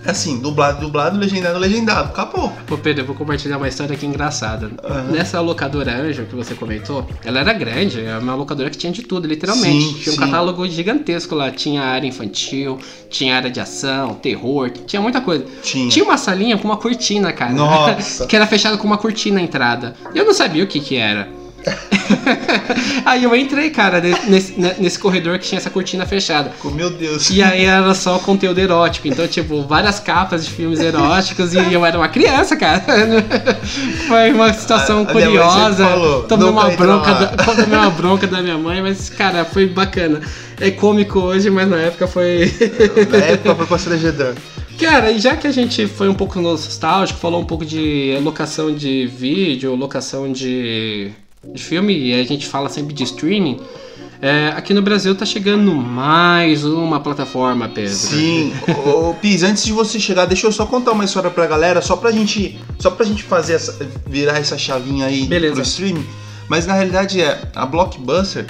assim, 0.05 0.39
dublado, 0.39 0.81
dublado, 0.81 1.17
legendado, 1.17 1.59
legendado, 1.59 2.09
acabou. 2.09 2.51
Ô 2.69 2.77
Pedro, 2.77 3.03
eu 3.03 3.07
vou 3.07 3.15
compartilhar 3.15 3.57
uma 3.57 3.67
história 3.67 3.95
aqui 3.95 4.05
engraçada. 4.05 4.71
Aham. 4.83 5.03
Nessa 5.11 5.39
locadora 5.39 5.95
Anjo 5.95 6.25
que 6.25 6.35
você 6.35 6.53
comentou, 6.53 7.07
ela 7.23 7.39
era 7.39 7.53
grande, 7.53 8.03
é 8.03 8.17
uma 8.17 8.35
locadora 8.35 8.69
que 8.69 8.77
tinha 8.77 8.91
de 8.91 9.03
tudo, 9.03 9.27
literalmente. 9.27 9.85
Sim, 9.85 9.93
tinha 9.93 10.13
um 10.13 10.15
sim. 10.15 10.21
catálogo 10.21 10.67
gigantesco 10.67 11.35
lá, 11.35 11.51
tinha 11.51 11.83
área 11.83 12.07
infantil, 12.07 12.79
tinha 13.09 13.35
área 13.35 13.49
de 13.49 13.59
ação, 13.59 14.15
terror, 14.15 14.69
tinha 14.69 15.01
muita 15.01 15.21
coisa. 15.21 15.45
Tinha. 15.63 15.89
Tinha 15.89 16.05
uma 16.05 16.17
salinha 16.17 16.57
com 16.57 16.67
uma 16.67 16.77
cortina, 16.77 17.31
cara. 17.31 17.53
Nossa. 17.53 18.25
que 18.27 18.35
era 18.35 18.47
fechada 18.47 18.77
com 18.77 18.87
uma 18.87 18.97
cortina 18.97 19.39
a 19.39 19.43
entrada. 19.43 19.95
Eu 20.13 20.25
não 20.25 20.33
sabia 20.33 20.63
o 20.63 20.67
que 20.67 20.79
que 20.79 20.95
era. 20.95 21.27
aí 23.05 23.23
eu 23.23 23.35
entrei, 23.35 23.69
cara, 23.69 24.01
nesse, 24.27 24.53
nesse 24.79 24.99
corredor 24.99 25.39
que 25.39 25.45
tinha 25.47 25.57
essa 25.59 25.69
cortina 25.69 26.05
fechada. 26.05 26.51
Meu 26.73 26.89
Deus. 26.89 27.29
E 27.29 27.41
aí 27.41 27.65
era 27.65 27.93
só 27.93 28.19
conteúdo 28.19 28.59
erótico. 28.59 29.07
Então, 29.07 29.27
tipo, 29.27 29.61
várias 29.63 29.99
capas 29.99 30.45
de 30.45 30.51
filmes 30.51 30.79
eróticos 30.79 31.53
e 31.53 31.73
eu 31.73 31.85
era 31.85 31.97
uma 31.97 32.07
criança, 32.07 32.55
cara. 32.55 32.83
Foi 34.07 34.31
uma 34.31 34.53
situação 34.53 35.01
A- 35.03 35.05
curiosa. 35.05 35.87
falou, 35.87 36.23
tomei, 36.23 36.47
"Nunca 36.47 36.61
uma 36.67 36.69
bronca 36.75 37.11
lá." 37.11 37.19
da, 37.25 37.43
tomei 37.43 37.77
uma 37.77 37.89
bronca 37.89 38.27
da 38.27 38.41
minha 38.41 38.57
mãe, 38.57 38.81
mas, 38.81 39.09
cara, 39.09 39.45
foi 39.45 39.67
bacana. 39.67 40.21
É 40.59 40.71
cômico 40.71 41.19
hoje, 41.19 41.49
mas 41.49 41.67
na 41.69 41.77
época 41.77 42.07
foi. 42.07 42.51
Na 43.09 43.17
época 43.17 43.55
foi 43.55 43.65
constrangedor. 43.67 44.35
Cara, 44.79 45.11
e 45.11 45.19
já 45.19 45.35
que 45.35 45.47
a 45.47 45.51
gente 45.51 45.87
foi 45.87 46.09
um 46.09 46.13
pouco 46.13 46.39
nostálgico, 46.41 47.19
falou 47.19 47.41
um 47.41 47.45
pouco 47.45 47.65
de 47.65 48.17
locação 48.21 48.73
de 48.73 49.07
vídeo, 49.07 49.73
locação 49.75 50.31
de, 50.31 51.11
de 51.53 51.63
filme, 51.63 51.97
e 51.97 52.19
a 52.19 52.23
gente 52.23 52.47
fala 52.47 52.69
sempre 52.69 52.93
de 52.93 53.03
streaming, 53.03 53.59
é, 54.21 54.47
aqui 54.55 54.73
no 54.73 54.81
Brasil 54.81 55.13
tá 55.13 55.25
chegando 55.25 55.71
mais 55.71 56.63
uma 56.63 56.99
plataforma, 56.99 57.67
Pedro. 57.67 57.93
Sim, 57.93 58.53
ô, 58.85 59.13
Pis, 59.13 59.43
antes 59.43 59.63
de 59.63 59.73
você 59.73 59.99
chegar, 59.99 60.25
deixa 60.25 60.47
eu 60.47 60.51
só 60.51 60.65
contar 60.65 60.93
uma 60.93 61.03
história 61.03 61.29
pra 61.29 61.45
galera, 61.45 61.81
só 61.81 61.95
pra 61.95 62.11
gente, 62.11 62.59
só 62.79 62.89
pra 62.89 63.05
gente 63.05 63.23
fazer 63.23 63.53
essa, 63.53 63.77
virar 64.07 64.37
essa 64.39 64.57
chavinha 64.57 65.05
aí 65.05 65.25
Beleza. 65.25 65.55
pro 65.55 65.63
streaming. 65.63 66.05
Mas 66.47 66.65
na 66.65 66.73
realidade 66.73 67.21
é, 67.21 67.41
a 67.53 67.65
Blockbuster, 67.65 68.45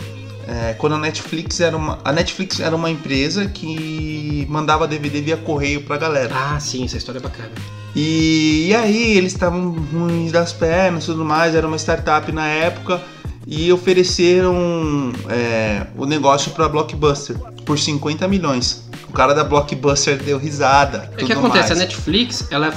É, 0.47 0.73
quando 0.73 0.93
a 0.93 0.97
Netflix 0.99 1.60
era 1.60 1.75
uma. 1.75 1.99
A 2.03 2.12
Netflix 2.12 2.60
era 2.60 2.75
uma 2.75 2.89
empresa 2.89 3.47
que 3.47 4.45
mandava 4.49 4.88
DVD 4.88 5.21
via 5.21 5.38
correio 5.38 5.81
pra 5.81 5.97
galera. 5.97 6.34
Ah, 6.34 6.60
sim, 6.60 6.86
essa 6.86 6.97
história 6.97 7.19
é 7.19 7.21
bacana. 7.21 7.51
E, 7.95 8.67
e 8.67 8.75
aí 8.75 9.17
eles 9.17 9.34
estavam 9.34 9.71
ruins 9.71 10.31
das 10.31 10.51
pernas 10.51 11.03
e 11.03 11.08
tudo 11.08 11.23
mais, 11.23 11.55
era 11.55 11.65
uma 11.65 11.77
startup 11.77 12.29
na 12.31 12.45
época 12.45 13.01
e 13.47 13.71
ofereceram 13.71 15.13
é, 15.29 15.88
o 15.95 16.05
negócio 16.05 16.51
para 16.51 16.67
Blockbuster 16.67 17.38
por 17.63 17.79
50 17.79 18.27
milhões. 18.27 18.84
O 19.15 19.17
cara 19.17 19.34
da 19.34 19.45
Blockbuster 19.45 20.21
deu 20.21 20.38
risada. 20.38 21.10
É 21.17 21.23
que 21.23 21.32
acontece, 21.32 21.69
mais. 21.69 21.71
a 21.71 21.75
Netflix, 21.75 22.49
ela 22.51 22.67
é 22.67 22.71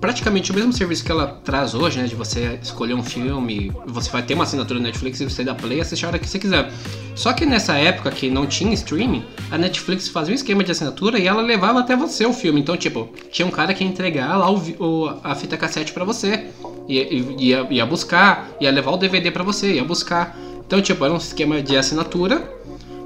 praticamente 0.00 0.50
o 0.50 0.54
mesmo 0.56 0.72
serviço 0.72 1.04
que 1.04 1.12
ela 1.12 1.28
traz 1.44 1.74
hoje, 1.74 2.00
né? 2.00 2.08
De 2.08 2.16
você 2.16 2.58
escolher 2.60 2.94
um 2.94 3.04
filme, 3.04 3.72
você 3.86 4.10
vai 4.10 4.20
ter 4.20 4.34
uma 4.34 4.42
assinatura 4.42 4.80
Netflix 4.80 5.20
e 5.20 5.30
você 5.30 5.44
dá 5.44 5.54
play 5.54 5.78
e 5.78 5.80
assiste 5.80 6.04
a 6.04 6.08
hora 6.08 6.18
que 6.18 6.28
você 6.28 6.40
quiser. 6.40 6.72
Só 7.14 7.32
que 7.32 7.46
nessa 7.46 7.74
época 7.74 8.10
que 8.10 8.28
não 8.28 8.48
tinha 8.48 8.74
streaming, 8.74 9.24
a 9.48 9.56
Netflix 9.56 10.08
fazia 10.08 10.32
um 10.32 10.34
esquema 10.34 10.64
de 10.64 10.72
assinatura 10.72 11.20
e 11.20 11.28
ela 11.28 11.40
levava 11.40 11.78
até 11.78 11.94
você 11.94 12.26
o 12.26 12.32
filme. 12.32 12.60
Então, 12.60 12.76
tipo, 12.76 13.08
tinha 13.30 13.46
um 13.46 13.50
cara 13.52 13.72
que 13.72 13.84
ia 13.84 13.88
entregar 13.88 14.36
lá 14.36 14.50
o, 14.50 14.56
o, 14.80 15.20
a 15.22 15.36
fita 15.36 15.56
cassete 15.56 15.92
para 15.92 16.04
você. 16.04 16.46
Ia, 16.88 17.06
ia, 17.38 17.66
ia 17.70 17.86
buscar, 17.86 18.48
ia 18.60 18.72
levar 18.72 18.90
o 18.90 18.96
DVD 18.96 19.30
para 19.30 19.44
você, 19.44 19.74
ia 19.74 19.84
buscar. 19.84 20.36
Então, 20.66 20.82
tipo, 20.82 21.04
era 21.04 21.14
um 21.14 21.18
esquema 21.18 21.62
de 21.62 21.76
assinatura 21.76 22.58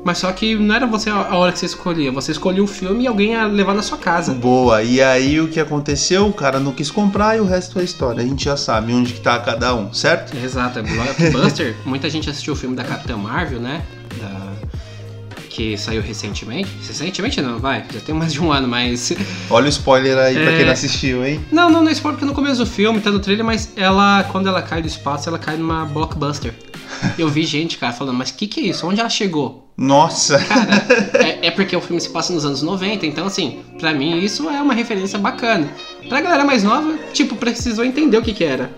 mas 0.04 0.18
só 0.18 0.30
que 0.32 0.54
não 0.54 0.74
era 0.74 0.86
você 0.86 1.08
a 1.08 1.34
hora 1.34 1.50
que 1.50 1.58
você 1.58 1.66
escolhia, 1.66 2.12
você 2.12 2.32
escolhia 2.32 2.62
o 2.62 2.66
filme 2.66 3.04
e 3.04 3.06
alguém 3.06 3.32
ia 3.32 3.46
levar 3.46 3.74
na 3.74 3.82
sua 3.82 3.96
casa. 3.96 4.34
Boa, 4.34 4.82
e 4.82 5.02
aí 5.02 5.40
o 5.40 5.48
que 5.48 5.58
aconteceu? 5.58 6.28
O 6.28 6.32
cara 6.32 6.60
não 6.60 6.72
quis 6.72 6.90
comprar 6.90 7.36
e 7.36 7.40
o 7.40 7.44
resto 7.44 7.80
é 7.80 7.84
história. 7.84 8.22
A 8.22 8.26
gente 8.26 8.44
já 8.44 8.56
sabe 8.56 8.92
onde 8.92 9.14
que 9.14 9.20
tá 9.20 9.38
cada 9.38 9.74
um, 9.74 9.92
certo? 9.94 10.36
Exato, 10.36 10.82
Blockbuster, 10.82 11.74
muita 11.86 12.10
gente 12.10 12.28
assistiu 12.28 12.52
o 12.52 12.56
filme 12.56 12.76
da 12.76 12.84
Capitã 12.84 13.16
Marvel, 13.16 13.60
né? 13.60 13.82
Da... 14.20 14.52
Que 15.48 15.78
saiu 15.78 16.02
recentemente. 16.02 16.68
Recentemente 16.86 17.40
não, 17.40 17.60
vai, 17.60 17.84
já 17.92 18.00
tem 18.00 18.12
mais 18.12 18.32
de 18.32 18.42
um 18.42 18.50
ano, 18.50 18.66
mas. 18.66 19.12
Olha 19.48 19.66
o 19.66 19.68
spoiler 19.68 20.18
aí 20.18 20.36
é... 20.36 20.42
pra 20.42 20.56
quem 20.56 20.66
não 20.66 20.72
assistiu, 20.72 21.24
hein? 21.24 21.40
Não, 21.50 21.70
não, 21.70 21.80
não 21.80 21.88
é 21.88 21.92
spoiler 21.92 22.18
porque 22.18 22.28
no 22.28 22.34
começo 22.34 22.58
do 22.58 22.66
filme, 22.66 23.00
tá 23.00 23.10
no 23.10 23.20
trailer, 23.20 23.44
mas 23.44 23.72
ela, 23.76 24.24
quando 24.24 24.48
ela 24.48 24.60
cai 24.60 24.82
do 24.82 24.88
espaço, 24.88 25.28
ela 25.28 25.38
cai 25.38 25.56
numa 25.56 25.86
blockbuster. 25.86 26.52
Eu 27.18 27.28
vi 27.28 27.44
gente, 27.44 27.78
cara, 27.78 27.92
falando, 27.92 28.16
mas 28.16 28.30
o 28.30 28.34
que, 28.34 28.46
que 28.46 28.60
é 28.60 28.64
isso? 28.64 28.86
Onde 28.86 29.00
ela 29.00 29.08
chegou? 29.08 29.72
Nossa! 29.76 30.38
Cara, 30.38 30.86
é, 31.24 31.48
é, 31.48 31.50
porque 31.50 31.74
o 31.76 31.80
filme 31.80 32.00
se 32.00 32.10
passa 32.10 32.32
nos 32.32 32.44
anos 32.44 32.62
90, 32.62 33.06
então 33.06 33.26
assim, 33.26 33.62
pra 33.78 33.92
mim 33.92 34.18
isso 34.18 34.48
é 34.48 34.60
uma 34.60 34.74
referência 34.74 35.18
bacana. 35.18 35.68
Pra 36.08 36.20
galera 36.20 36.44
mais 36.44 36.62
nova, 36.62 36.96
tipo, 37.12 37.36
precisou 37.36 37.84
entender 37.84 38.18
o 38.18 38.22
que 38.22 38.32
que 38.32 38.44
era. 38.44 38.70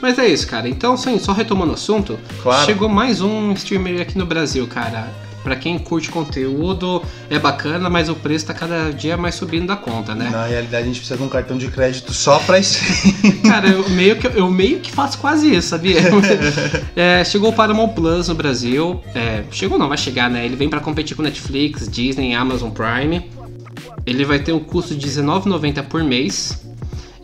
Mas 0.00 0.18
é 0.18 0.26
isso, 0.26 0.48
cara. 0.48 0.68
Então, 0.68 0.94
assim, 0.94 1.16
só 1.18 1.32
retomando 1.32 1.70
o 1.70 1.74
assunto, 1.74 2.18
claro. 2.42 2.66
chegou 2.66 2.88
mais 2.88 3.20
um 3.20 3.52
streamer 3.52 4.00
aqui 4.00 4.18
no 4.18 4.26
Brasil, 4.26 4.66
cara. 4.66 5.08
Pra 5.42 5.56
quem 5.56 5.78
curte 5.78 6.10
conteúdo, 6.10 7.02
é 7.28 7.38
bacana, 7.38 7.90
mas 7.90 8.08
o 8.08 8.14
preço 8.14 8.46
tá 8.46 8.54
cada 8.54 8.90
dia 8.92 9.16
mais 9.16 9.34
subindo 9.34 9.66
da 9.66 9.76
conta, 9.76 10.14
né? 10.14 10.30
Na 10.30 10.46
realidade, 10.46 10.84
a 10.84 10.86
gente 10.86 10.98
precisa 10.98 11.16
de 11.16 11.24
um 11.24 11.28
cartão 11.28 11.58
de 11.58 11.68
crédito 11.68 12.12
só 12.12 12.38
pra 12.38 12.60
isso. 12.60 12.80
Cara, 13.42 13.68
eu 13.68 13.88
meio 13.90 14.16
que, 14.16 14.26
eu 14.26 14.48
meio 14.50 14.78
que 14.78 14.92
faço 14.92 15.18
quase 15.18 15.52
isso, 15.52 15.68
sabia? 15.68 15.98
é, 16.94 17.24
chegou 17.24 17.50
o 17.50 17.52
Paramount 17.52 17.88
Plus 17.88 18.28
no 18.28 18.34
Brasil. 18.34 19.00
É, 19.14 19.42
chegou 19.50 19.78
não, 19.78 19.88
vai 19.88 19.98
chegar, 19.98 20.30
né? 20.30 20.44
Ele 20.44 20.54
vem 20.54 20.68
para 20.68 20.80
competir 20.80 21.16
com 21.16 21.22
Netflix, 21.22 21.88
Disney, 21.88 22.34
Amazon 22.34 22.70
Prime. 22.70 23.28
Ele 24.06 24.24
vai 24.24 24.38
ter 24.38 24.52
um 24.52 24.60
custo 24.60 24.94
de 24.94 25.08
R$19,90 25.08 25.82
por 25.84 26.04
mês. 26.04 26.60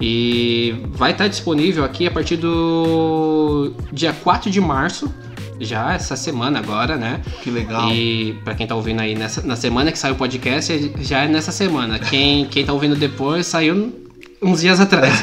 E 0.01 0.77
vai 0.91 1.11
estar 1.11 1.27
disponível 1.27 1.85
aqui 1.85 2.07
a 2.07 2.11
partir 2.11 2.37
do 2.37 3.73
dia 3.93 4.13
4 4.13 4.49
de 4.51 4.61
março 4.61 5.13
já 5.61 5.95
essa 5.95 6.17
semana 6.17 6.59
agora, 6.59 6.97
né? 6.97 7.21
Que 7.43 7.51
legal. 7.51 7.91
E 7.93 8.39
para 8.45 8.55
quem 8.55 8.67
tá 8.67 8.75
ouvindo 8.75 9.01
aí 9.01 9.15
nessa, 9.15 9.43
na 9.43 9.57
semana 9.57 9.93
que 9.93 9.99
saiu 9.99 10.15
o 10.15 10.17
podcast, 10.17 10.93
já 11.01 11.25
é 11.25 11.29
nessa 11.29 11.53
semana. 11.53 11.99
Quem, 11.99 12.47
quem 12.47 12.65
tá 12.65 12.73
ouvindo 12.73 12.97
depois 12.97 13.47
saiu 13.47 13.93
uns 14.41 14.61
dias 14.61 14.81
atrás. 14.81 15.21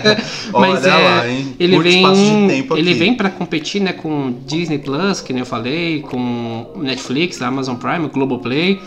Mas 0.52 0.84
Olha 0.84 0.90
é, 0.90 1.08
lá, 1.08 1.28
hein? 1.28 1.56
ele 1.58 1.76
Curto 1.76 1.90
vem, 1.90 2.68
ele 2.76 2.94
vem 2.94 3.14
para 3.14 3.30
competir, 3.30 3.80
né, 3.80 3.92
com 3.92 4.34
Disney 4.46 4.78
Plus, 4.78 5.20
que 5.20 5.32
nem 5.32 5.40
eu 5.40 5.46
falei, 5.46 6.00
com 6.00 6.72
Netflix, 6.76 7.40
Amazon 7.40 7.76
Prime, 7.76 8.08
Globoplay. 8.08 8.80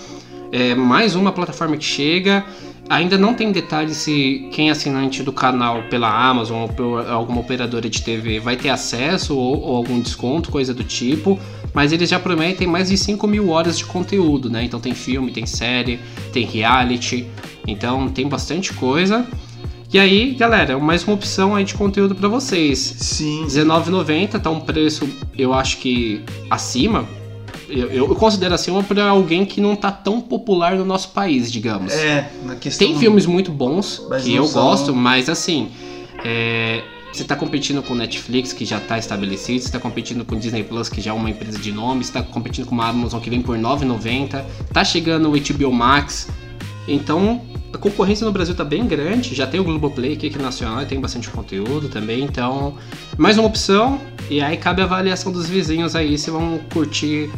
É 0.52 0.76
mais 0.76 1.16
uma 1.16 1.32
plataforma 1.32 1.78
que 1.78 1.86
chega. 1.86 2.46
Ainda 2.92 3.18
não 3.18 3.34
tem 3.34 3.54
detalhes 3.54 3.96
se 3.96 4.50
quem 4.52 4.68
é 4.68 4.72
assinante 4.74 5.24
do 5.24 5.32
canal 5.32 5.84
pela 5.84 6.10
Amazon 6.10 6.64
ou 6.64 6.68
por 6.68 7.10
alguma 7.10 7.40
operadora 7.40 7.90
de 7.90 8.02
TV 8.02 8.38
vai 8.42 8.58
ter 8.58 8.68
acesso 8.68 9.34
ou, 9.34 9.62
ou, 9.62 9.78
algum 9.78 9.98
desconto, 10.02 10.52
coisa 10.52 10.74
do 10.74 10.84
tipo. 10.84 11.40
Mas 11.74 11.94
eles 11.94 12.10
já 12.10 12.20
prometem 12.20 12.68
mais 12.68 12.90
de 12.90 12.98
5 12.98 13.26
mil 13.28 13.48
horas 13.48 13.78
de 13.78 13.86
conteúdo, 13.86 14.50
né? 14.50 14.66
Então 14.66 14.78
tem 14.78 14.94
filme, 14.94 15.32
tem 15.32 15.46
série, 15.46 16.02
tem 16.34 16.46
reality. 16.46 17.26
Então 17.66 18.10
tem 18.10 18.28
bastante 18.28 18.74
coisa. 18.74 19.26
E 19.94 19.98
aí, 19.98 20.34
galera, 20.34 20.78
mais 20.78 21.06
uma 21.06 21.14
opção 21.14 21.56
aí 21.56 21.64
de 21.64 21.76
conteúdo 21.76 22.14
para 22.14 22.28
vocês. 22.28 22.78
Sim. 22.78 23.44
R$19,90 23.44 24.38
tá 24.38 24.50
um 24.50 24.60
preço, 24.60 25.08
eu 25.38 25.54
acho 25.54 25.78
que 25.78 26.22
acima 26.50 27.08
eu, 27.72 28.08
eu 28.10 28.16
considero 28.16 28.54
assim 28.54 28.72
uma 28.72 28.84
para 28.84 29.06
alguém 29.10 29.46
que 29.46 29.62
não 29.62 29.76
tá 29.76 29.92
tão 29.92 30.20
popular 30.20 30.76
no 30.76 30.86
nosso 30.86 31.10
país, 31.10 31.52
digamos. 31.52 31.94
É, 31.94 32.30
na 32.44 32.56
questão. 32.56 32.88
Tem 32.88 32.98
filmes 32.98 33.26
muito 33.26 33.52
bons 33.52 34.02
que 34.24 34.36
eu 34.36 34.46
são... 34.46 34.62
gosto, 34.62 34.96
mas 34.96 35.30
assim. 35.30 35.70
É, 36.24 36.84
você 37.12 37.24
está 37.24 37.36
competindo 37.36 37.84
com 37.84 37.94
Netflix, 37.94 38.54
que 38.54 38.64
já 38.64 38.78
está 38.78 38.98
estabelecido, 38.98 39.60
você 39.60 39.68
está 39.68 39.80
competindo 39.80 40.24
com 40.24 40.38
Disney 40.38 40.64
Plus, 40.64 40.88
que 40.88 41.02
já 41.02 41.12
é 41.12 41.14
uma 41.14 41.30
empresa 41.30 41.60
de 41.60 41.70
nome, 41.70 42.06
você 42.06 42.10
está 42.10 42.24
competindo 42.24 42.66
com 42.66 42.74
uma 42.74 42.88
Amazon 42.88 43.20
que 43.20 43.30
vem 43.30 43.42
por 43.42 43.58
R$ 43.58 43.62
9,90, 43.62 44.46
tá 44.72 44.82
chegando 44.82 45.30
o 45.30 45.34
HBO 45.34 45.74
Max. 45.74 46.30
Então, 46.88 47.42
a 47.74 47.78
concorrência 47.78 48.26
no 48.26 48.32
Brasil 48.32 48.54
está 48.54 48.64
bem 48.64 48.88
grande, 48.88 49.36
já 49.36 49.46
tem 49.46 49.60
o 49.60 49.64
Globoplay 49.64 50.14
aqui 50.14 50.30
que 50.30 50.38
é 50.38 50.42
nacional, 50.42 50.86
tem 50.86 51.02
bastante 51.02 51.30
conteúdo 51.30 51.90
também, 51.90 52.24
então, 52.24 52.76
mais 53.18 53.38
uma 53.38 53.48
opção, 53.48 54.00
e 54.30 54.42
aí 54.42 54.56
cabe 54.56 54.82
a 54.82 54.86
avaliação 54.86 55.34
dos 55.34 55.50
vizinhos 55.50 55.96
aí 55.98 56.18
se 56.18 56.32
vão 56.32 56.60
curtir 56.72 57.30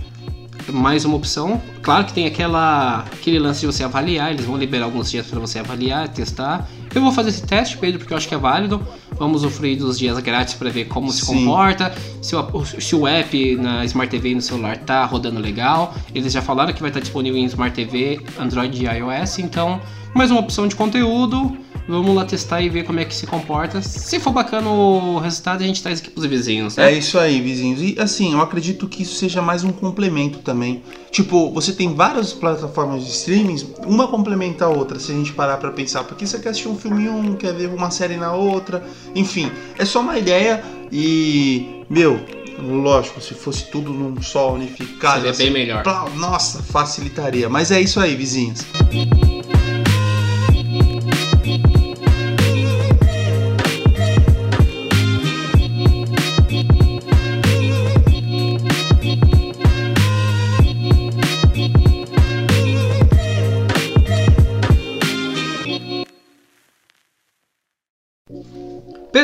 mais 0.72 1.06
uma 1.06 1.16
opção. 1.16 1.62
Claro 1.82 2.06
que 2.06 2.14
tem 2.14 2.26
aquela, 2.26 3.00
aquele 3.12 3.40
lance 3.40 3.62
de 3.62 3.66
você 3.66 3.84
avaliar, 3.84 4.32
eles 4.32 4.46
vão 4.46 4.58
liberar 4.58 4.86
alguns 4.86 5.12
dias 5.12 5.26
para 5.28 5.40
você 5.40 5.60
avaliar, 5.60 6.08
testar. 6.08 6.68
Eu 6.94 7.02
vou 7.02 7.12
fazer 7.12 7.30
esse 7.30 7.46
teste, 7.46 7.78
Pedro, 7.78 8.00
porque 8.00 8.14
eu 8.14 8.18
acho 8.18 8.28
que 8.28 8.36
é 8.36 8.38
válido. 8.38 8.86
Vamos 9.18 9.44
usufruir 9.44 9.78
dos 9.78 9.98
dias 9.98 10.18
grátis 10.20 10.54
para 10.54 10.70
ver 10.70 10.86
como 10.86 11.12
se 11.12 11.26
comporta, 11.26 11.94
se 12.22 12.36
o, 12.36 12.66
se 12.66 12.96
o 12.96 13.08
app 13.08 13.56
na 13.56 13.84
Smart 13.86 14.10
TV 14.10 14.30
e 14.30 14.36
no 14.36 14.42
celular 14.42 14.78
tá 14.78 15.04
rodando 15.06 15.40
legal. 15.40 15.94
Eles 16.14 16.32
já 16.32 16.42
falaram 16.42 16.74
que 16.74 16.82
vai 16.82 16.90
estar 16.90 17.00
disponível 17.00 17.40
em 17.40 17.46
Smart 17.46 17.76
TV, 17.76 18.22
Android 18.40 18.84
e 18.84 18.88
iOS, 18.88 19.40
então 19.40 19.82
mais 20.14 20.30
uma 20.30 20.40
opção 20.40 20.68
de 20.68 20.76
conteúdo 20.76 21.58
Vamos 21.88 22.16
lá 22.16 22.24
testar 22.24 22.62
e 22.62 22.70
ver 22.70 22.84
como 22.84 23.00
é 23.00 23.06
que 23.06 23.14
se 23.14 23.28
comporta. 23.28 23.82
Se 23.82 24.20
for 24.20 24.32
bacana 24.32 24.70
o 24.70 25.20
resultado, 25.20 25.64
a 25.64 25.68
gente 25.68 25.84
traz 25.84 26.00
aqui 26.00 26.10
pros 26.10 26.26
vizinhos, 26.26 26.78
né? 26.78 26.94
É 26.94 26.98
isso 26.98 27.20
aí, 27.20 27.42
vizinhos. 27.42 27.82
E 27.82 28.00
assim, 28.00 28.34
eu 28.34 28.42
acredito 28.42 28.88
que 28.88 29.04
isso 29.04 29.16
seja 29.16 29.42
mais 29.42 29.64
um 29.64 29.72
complemento 29.72 30.40
também. 30.40 30.82
Tipo, 31.12 31.52
você 31.52 31.74
tem 31.74 31.94
várias 31.94 32.32
plataformas 32.32 33.04
de 33.04 33.12
streaming, 33.12 33.68
uma 33.86 34.08
complementa 34.08 34.66
a 34.66 34.70
outra, 34.70 34.98
se 34.98 35.12
a 35.12 35.16
gente 35.16 35.34
parar 35.34 35.58
para 35.58 35.72
pensar. 35.72 36.06
Porque 36.06 36.26
você 36.26 36.40
quer 36.40 36.50
assistir 36.50 36.70
um 36.70 36.78
filme 36.78 37.04
em 37.04 37.10
um, 37.10 37.36
quer 37.36 37.54
ver 37.54 37.68
uma 37.68 37.92
série 37.92 38.16
na 38.16 38.34
outra. 38.34 38.82
Enfim, 39.14 39.52
é 39.78 39.84
só 39.84 40.00
uma 40.00 40.18
ideia 40.18 40.64
e. 40.92 41.84
Meu, 41.90 42.20
Lógico, 42.60 43.20
se 43.20 43.34
fosse 43.34 43.70
tudo 43.72 43.92
num 43.92 44.22
só 44.22 44.54
unificado. 44.54 45.16
Seria 45.16 45.32
assim, 45.32 45.44
bem 45.46 45.54
melhor. 45.54 45.84
Nossa, 46.16 46.62
facilitaria. 46.62 47.50
Mas 47.50 47.72
é 47.72 47.82
isso 47.82 48.00
aí, 48.00 48.16
vizinhos. 48.16 48.62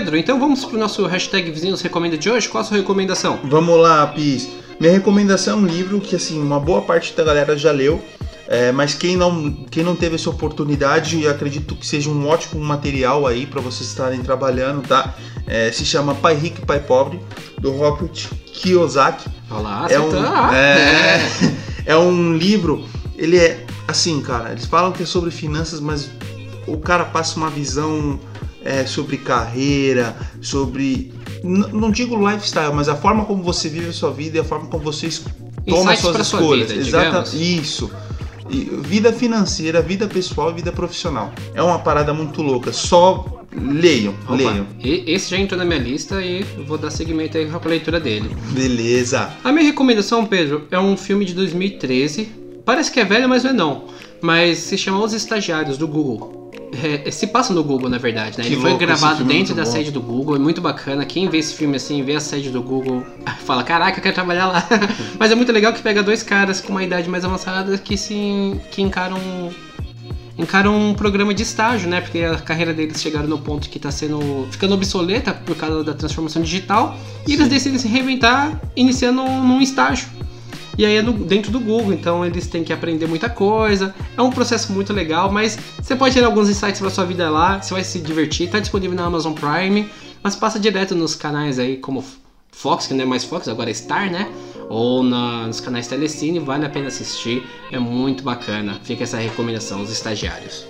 Pedro, 0.10 0.18
então 0.18 0.40
vamos 0.40 0.66
pro 0.66 0.76
nosso 0.76 1.06
hashtag 1.06 1.52
Vizinhos 1.52 1.82
Recomenda 1.82 2.18
de 2.18 2.32
hoje. 2.32 2.50
Qual 2.50 2.62
a 2.62 2.66
sua 2.66 2.78
recomendação? 2.78 3.40
Vamos 3.44 3.80
lá, 3.80 4.08
Pis. 4.08 4.50
Minha 4.80 4.92
recomendação 4.92 5.60
é 5.60 5.62
um 5.62 5.66
livro 5.68 6.02
que, 6.02 6.16
assim, 6.16 6.42
uma 6.42 6.60
boa 6.60 6.82
parte 6.82 7.14
da 7.14 7.24
galera 7.24 7.56
já 7.56 7.72
leu. 7.72 8.04
É, 8.48 8.72
mas 8.72 8.96
quem 8.96 9.16
não, 9.16 9.54
quem 9.70 9.84
não 9.84 9.96
teve 9.96 10.16
essa 10.16 10.28
oportunidade, 10.28 11.28
acredito 11.28 11.76
que 11.76 11.86
seja 11.86 12.10
um 12.10 12.28
ótimo 12.28 12.60
material 12.60 13.28
aí 13.28 13.46
para 13.46 13.62
vocês 13.62 13.88
estarem 13.88 14.20
trabalhando, 14.24 14.82
tá? 14.82 15.14
É, 15.46 15.72
se 15.72 15.86
chama 15.86 16.16
Pai 16.16 16.34
Rico 16.34 16.60
e 16.64 16.66
Pai 16.66 16.80
Pobre, 16.80 17.20
do 17.60 17.72
Robert 17.72 18.30
Kiyosaki. 18.48 19.30
Olá, 19.52 19.86
é 19.92 20.00
um, 20.00 20.10
tá. 20.10 20.50
é, 20.58 21.22
é 21.86 21.96
um 21.96 22.36
livro, 22.36 22.84
ele 23.16 23.38
é 23.38 23.64
assim, 23.88 24.20
cara, 24.22 24.54
eles 24.54 24.66
falam 24.66 24.92
que 24.92 25.04
é 25.04 25.06
sobre 25.06 25.30
finanças, 25.30 25.80
mas 25.80 26.10
o 26.66 26.80
cara 26.80 27.06
passa 27.06 27.38
uma 27.38 27.52
visão 27.52 28.20
é, 28.64 28.86
sobre 28.86 29.18
carreira, 29.18 30.16
sobre. 30.42 31.14
não 31.44 31.90
digo 31.92 32.16
lifestyle, 32.30 32.74
mas 32.74 32.90
a 32.90 32.96
forma 32.96 33.26
como 33.26 33.42
você 33.44 33.70
vive 33.70 33.90
a 33.90 33.94
sua 33.94 34.12
vida 34.12 34.38
e 34.38 34.40
a 34.42 34.44
forma 34.44 34.68
como 34.68 34.84
você 34.84 35.10
Toma 35.68 35.94
Insights 35.94 36.00
suas 36.02 36.28
sua 36.28 36.40
escolhas. 36.40 36.72
vida, 36.72 36.82
Exata, 36.82 37.06
digamos. 37.06 37.34
isso. 37.34 37.92
E 38.50 38.62
vida 38.84 39.14
financeira, 39.14 39.82
vida 39.82 40.08
pessoal 40.08 40.50
e 40.52 40.56
vida 40.56 40.72
profissional. 40.72 41.32
É 41.54 41.62
uma 41.62 41.78
parada 41.80 42.14
muito 42.14 42.42
louca. 42.42 42.74
Só 42.74 43.44
leiam, 43.56 44.14
Opa, 44.24 44.34
leiam. 44.36 44.66
e- 44.80 45.04
esse 45.08 45.30
já 45.30 45.38
entrou 45.38 45.58
na 45.60 45.66
minha 45.66 45.80
lista 45.80 46.20
e 46.24 46.44
vou 46.66 46.78
dar 46.78 46.90
seguimento 46.90 47.38
aí 47.38 47.46
pra 47.46 47.70
leitura 47.70 48.00
dele. 48.00 48.36
Beleza. 48.52 49.30
A 49.44 49.52
minha 49.52 49.66
recomendação, 49.66 50.26
Pedro, 50.26 50.66
é 50.72 50.80
um 50.80 50.98
filme 50.98 51.26
de 51.26 51.34
2013. 51.36 52.30
Parece 52.66 52.92
que 52.92 53.00
é 53.00 53.06
velho, 53.06 53.30
mas 53.30 53.44
não 53.44 53.52
é 53.52 53.54
não. 53.54 53.84
Mas 54.22 54.58
se 54.60 54.78
chama 54.78 55.04
Os 55.04 55.14
Estagiários, 55.14 55.78
do 55.78 55.88
Google. 55.88 56.39
É, 56.72 57.10
se 57.12 57.28
passa 57.28 57.54
no 57.54 57.64
Google, 57.64 57.90
na 57.90 57.98
verdade, 57.98 58.38
né? 58.38 58.44
Que 58.44 58.54
Ele 58.54 58.62
foi 58.62 58.78
gravado 58.78 59.24
é 59.24 59.26
dentro 59.26 59.56
da 59.56 59.64
bom. 59.64 59.72
sede 59.72 59.92
do 59.92 60.02
Google, 60.02 60.36
é 60.36 60.40
muito 60.40 60.62
bacana. 60.62 61.06
Quem 61.06 61.28
vê 61.28 61.40
esse 61.40 61.54
filme 61.54 61.76
assim, 61.78 62.04
vê 62.04 62.16
a 62.16 62.20
sede 62.20 62.50
do 62.50 62.62
Google, 62.62 63.04
fala, 63.46 63.64
caraca, 63.64 63.98
eu 63.98 64.04
quero 64.04 64.16
trabalhar 64.16 64.48
lá. 64.48 64.68
Mas 65.18 65.32
é 65.32 65.36
muito 65.36 65.52
legal 65.52 65.74
que 65.74 65.82
pega 65.82 66.04
dois 66.04 66.24
caras 66.24 66.62
com 66.62 66.72
uma 66.72 66.84
idade 66.84 67.10
mais 67.10 67.26
avançada 67.26 67.78
que 67.78 67.98
se 67.98 68.60
que 68.72 68.82
encaram 68.82 69.20
encaram 70.38 70.90
um 70.90 70.94
programa 70.94 71.34
de 71.34 71.44
estágio, 71.44 71.90
né? 71.90 72.00
Porque 72.00 72.20
a 72.20 72.38
carreira 72.38 72.74
deles 72.74 73.02
chegaram 73.02 73.28
no 73.28 73.40
ponto 73.40 73.70
que 73.70 73.78
está 73.78 73.92
sendo 73.92 74.48
ficando 74.50 74.74
obsoleta 74.74 75.34
por 75.34 75.56
causa 75.58 75.84
da 75.84 75.94
transformação 75.94 76.42
digital 76.42 76.98
e 77.28 77.34
eles 77.34 77.46
Sim. 77.46 77.50
decidem 77.50 77.80
se 77.80 77.88
reinventar 77.90 78.60
iniciando 78.76 79.22
num 79.24 79.62
estágio. 79.62 80.08
E 80.80 80.86
aí 80.86 80.96
é 80.96 81.02
no- 81.02 81.12
dentro 81.12 81.52
do 81.52 81.60
Google, 81.60 81.92
então 81.92 82.26
eles 82.26 82.48
têm 82.48 82.64
que 82.64 82.72
aprender 82.72 83.06
muita 83.06 83.30
coisa. 83.30 83.94
É 84.16 84.22
um 84.22 84.30
processo 84.30 84.72
muito 84.72 84.94
legal, 84.94 85.30
mas 85.30 85.60
você 85.78 85.94
pode 85.94 86.16
ter 86.16 86.24
alguns 86.24 86.50
insights 86.50 86.80
para 86.80 86.90
sua 86.90 87.04
vida 87.04 87.30
lá, 87.30 87.62
você 87.62 87.74
vai 87.74 87.84
se 87.84 88.00
divertir. 88.00 88.50
Tá 88.50 88.62
disponível 88.62 88.96
na 88.96 89.04
Amazon 89.04 89.34
Prime, 89.34 89.90
mas 90.24 90.38
passa 90.38 90.58
direto 90.58 90.96
nos 90.96 91.16
canais 91.16 91.60
aí 91.60 91.76
como 91.76 92.02
Fox, 92.54 92.88
que 92.88 92.94
não 92.94 93.04
é 93.04 93.06
mais 93.06 93.26
Fox, 93.26 93.50
agora 93.50 93.70
é 93.70 93.74
Star, 93.74 94.10
né? 94.10 94.30
Ou 94.70 95.04
na- 95.04 95.48
nos 95.48 95.60
canais 95.60 95.86
Telecine, 95.86 96.40
vale 96.40 96.66
a 96.66 96.70
pena 96.70 96.88
assistir, 96.88 97.44
é 97.70 97.78
muito 97.78 98.24
bacana. 98.24 98.80
Fica 98.82 99.04
essa 99.04 99.18
recomendação, 99.18 99.82
os 99.82 99.92
estagiários. 99.92 100.66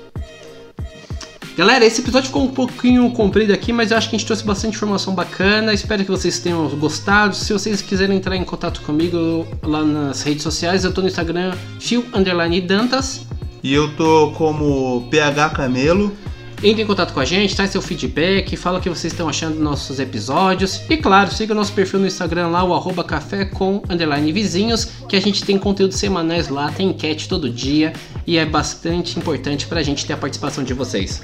Galera, 1.59 1.85
esse 1.85 1.99
episódio 1.99 2.27
ficou 2.27 2.43
um 2.43 2.47
pouquinho 2.47 3.11
comprido 3.11 3.51
aqui, 3.51 3.73
mas 3.73 3.91
eu 3.91 3.97
acho 3.97 4.09
que 4.09 4.15
a 4.15 4.17
gente 4.17 4.25
trouxe 4.25 4.45
bastante 4.45 4.77
informação 4.77 5.13
bacana. 5.13 5.73
Espero 5.73 6.05
que 6.05 6.09
vocês 6.09 6.39
tenham 6.39 6.65
gostado. 6.69 7.35
Se 7.35 7.51
vocês 7.51 7.81
quiserem 7.81 8.15
entrar 8.15 8.37
em 8.37 8.45
contato 8.45 8.79
comigo 8.79 9.45
lá 9.61 9.83
nas 9.83 10.23
redes 10.23 10.41
sociais, 10.41 10.85
eu 10.85 10.93
tô 10.93 11.01
no 11.01 11.09
Instagram 11.09 11.53
fio 11.77 12.05
underline 12.13 12.61
dantas. 12.61 13.25
E 13.61 13.73
eu 13.73 13.93
tô 13.97 14.31
como 14.37 15.09
PH 15.11 15.49
Camelo. 15.49 16.15
Entre 16.63 16.81
em 16.81 16.85
contato 16.85 17.13
com 17.13 17.19
a 17.19 17.25
gente, 17.25 17.53
traz 17.53 17.71
seu 17.71 17.81
feedback, 17.81 18.55
fala 18.55 18.79
o 18.79 18.81
que 18.81 18.89
vocês 18.89 19.11
estão 19.11 19.27
achando 19.27 19.55
dos 19.55 19.63
nossos 19.63 19.99
episódios. 19.99 20.81
E 20.89 20.95
claro, 20.95 21.29
siga 21.29 21.51
o 21.51 21.55
nosso 21.55 21.73
perfil 21.73 21.99
no 21.99 22.07
Instagram 22.07 22.47
lá, 22.47 22.63
o 22.63 22.73
arroba 22.73 23.03
café 23.03 23.43
com 23.43 23.83
underline 23.89 24.31
vizinhos, 24.31 24.85
que 25.09 25.15
a 25.17 25.21
gente 25.21 25.43
tem 25.43 25.57
conteúdos 25.57 25.97
semanais 25.97 26.47
lá, 26.47 26.71
tem 26.71 26.91
enquete 26.91 27.27
todo 27.27 27.49
dia 27.49 27.91
e 28.25 28.37
é 28.37 28.45
bastante 28.45 29.19
importante 29.19 29.67
pra 29.67 29.83
gente 29.83 30.05
ter 30.05 30.13
a 30.13 30.17
participação 30.17 30.63
de 30.63 30.73
vocês. 30.73 31.21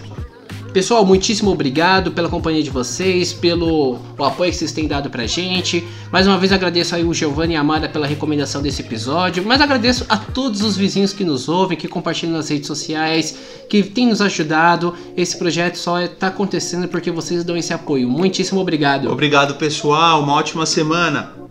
Pessoal, 0.75 1.05
muitíssimo 1.05 1.51
obrigado 1.51 2.11
pela 2.11 2.27
companhia 2.27 2.61
de 2.61 2.69
vocês, 2.69 3.31
pelo 3.31 3.97
apoio 4.19 4.51
que 4.51 4.57
vocês 4.57 4.73
têm 4.73 4.89
dado 4.89 5.09
pra 5.09 5.25
gente. 5.25 5.87
Mais 6.11 6.27
uma 6.27 6.37
vez 6.37 6.51
agradeço 6.51 6.93
aí 6.93 7.01
o 7.01 7.13
Giovanni 7.13 7.53
e 7.53 7.55
a 7.55 7.61
Amara 7.61 7.87
pela 7.87 8.05
recomendação 8.05 8.61
desse 8.61 8.81
episódio, 8.81 9.41
mas 9.45 9.61
agradeço 9.61 10.05
a 10.09 10.17
todos 10.17 10.61
os 10.61 10.75
vizinhos 10.75 11.13
que 11.13 11.23
nos 11.23 11.47
ouvem, 11.47 11.77
que 11.77 11.87
compartilham 11.87 12.33
nas 12.33 12.49
redes 12.49 12.67
sociais, 12.67 13.37
que 13.69 13.83
têm 13.83 14.07
nos 14.07 14.19
ajudado. 14.19 14.93
Esse 15.15 15.37
projeto 15.37 15.77
só 15.77 16.01
está 16.01 16.27
acontecendo 16.27 16.89
porque 16.89 17.09
vocês 17.09 17.45
dão 17.45 17.55
esse 17.55 17.73
apoio. 17.73 18.09
Muitíssimo 18.09 18.59
obrigado. 18.59 19.09
Obrigado, 19.09 19.55
pessoal. 19.55 20.23
Uma 20.23 20.33
ótima 20.33 20.65
semana. 20.65 21.44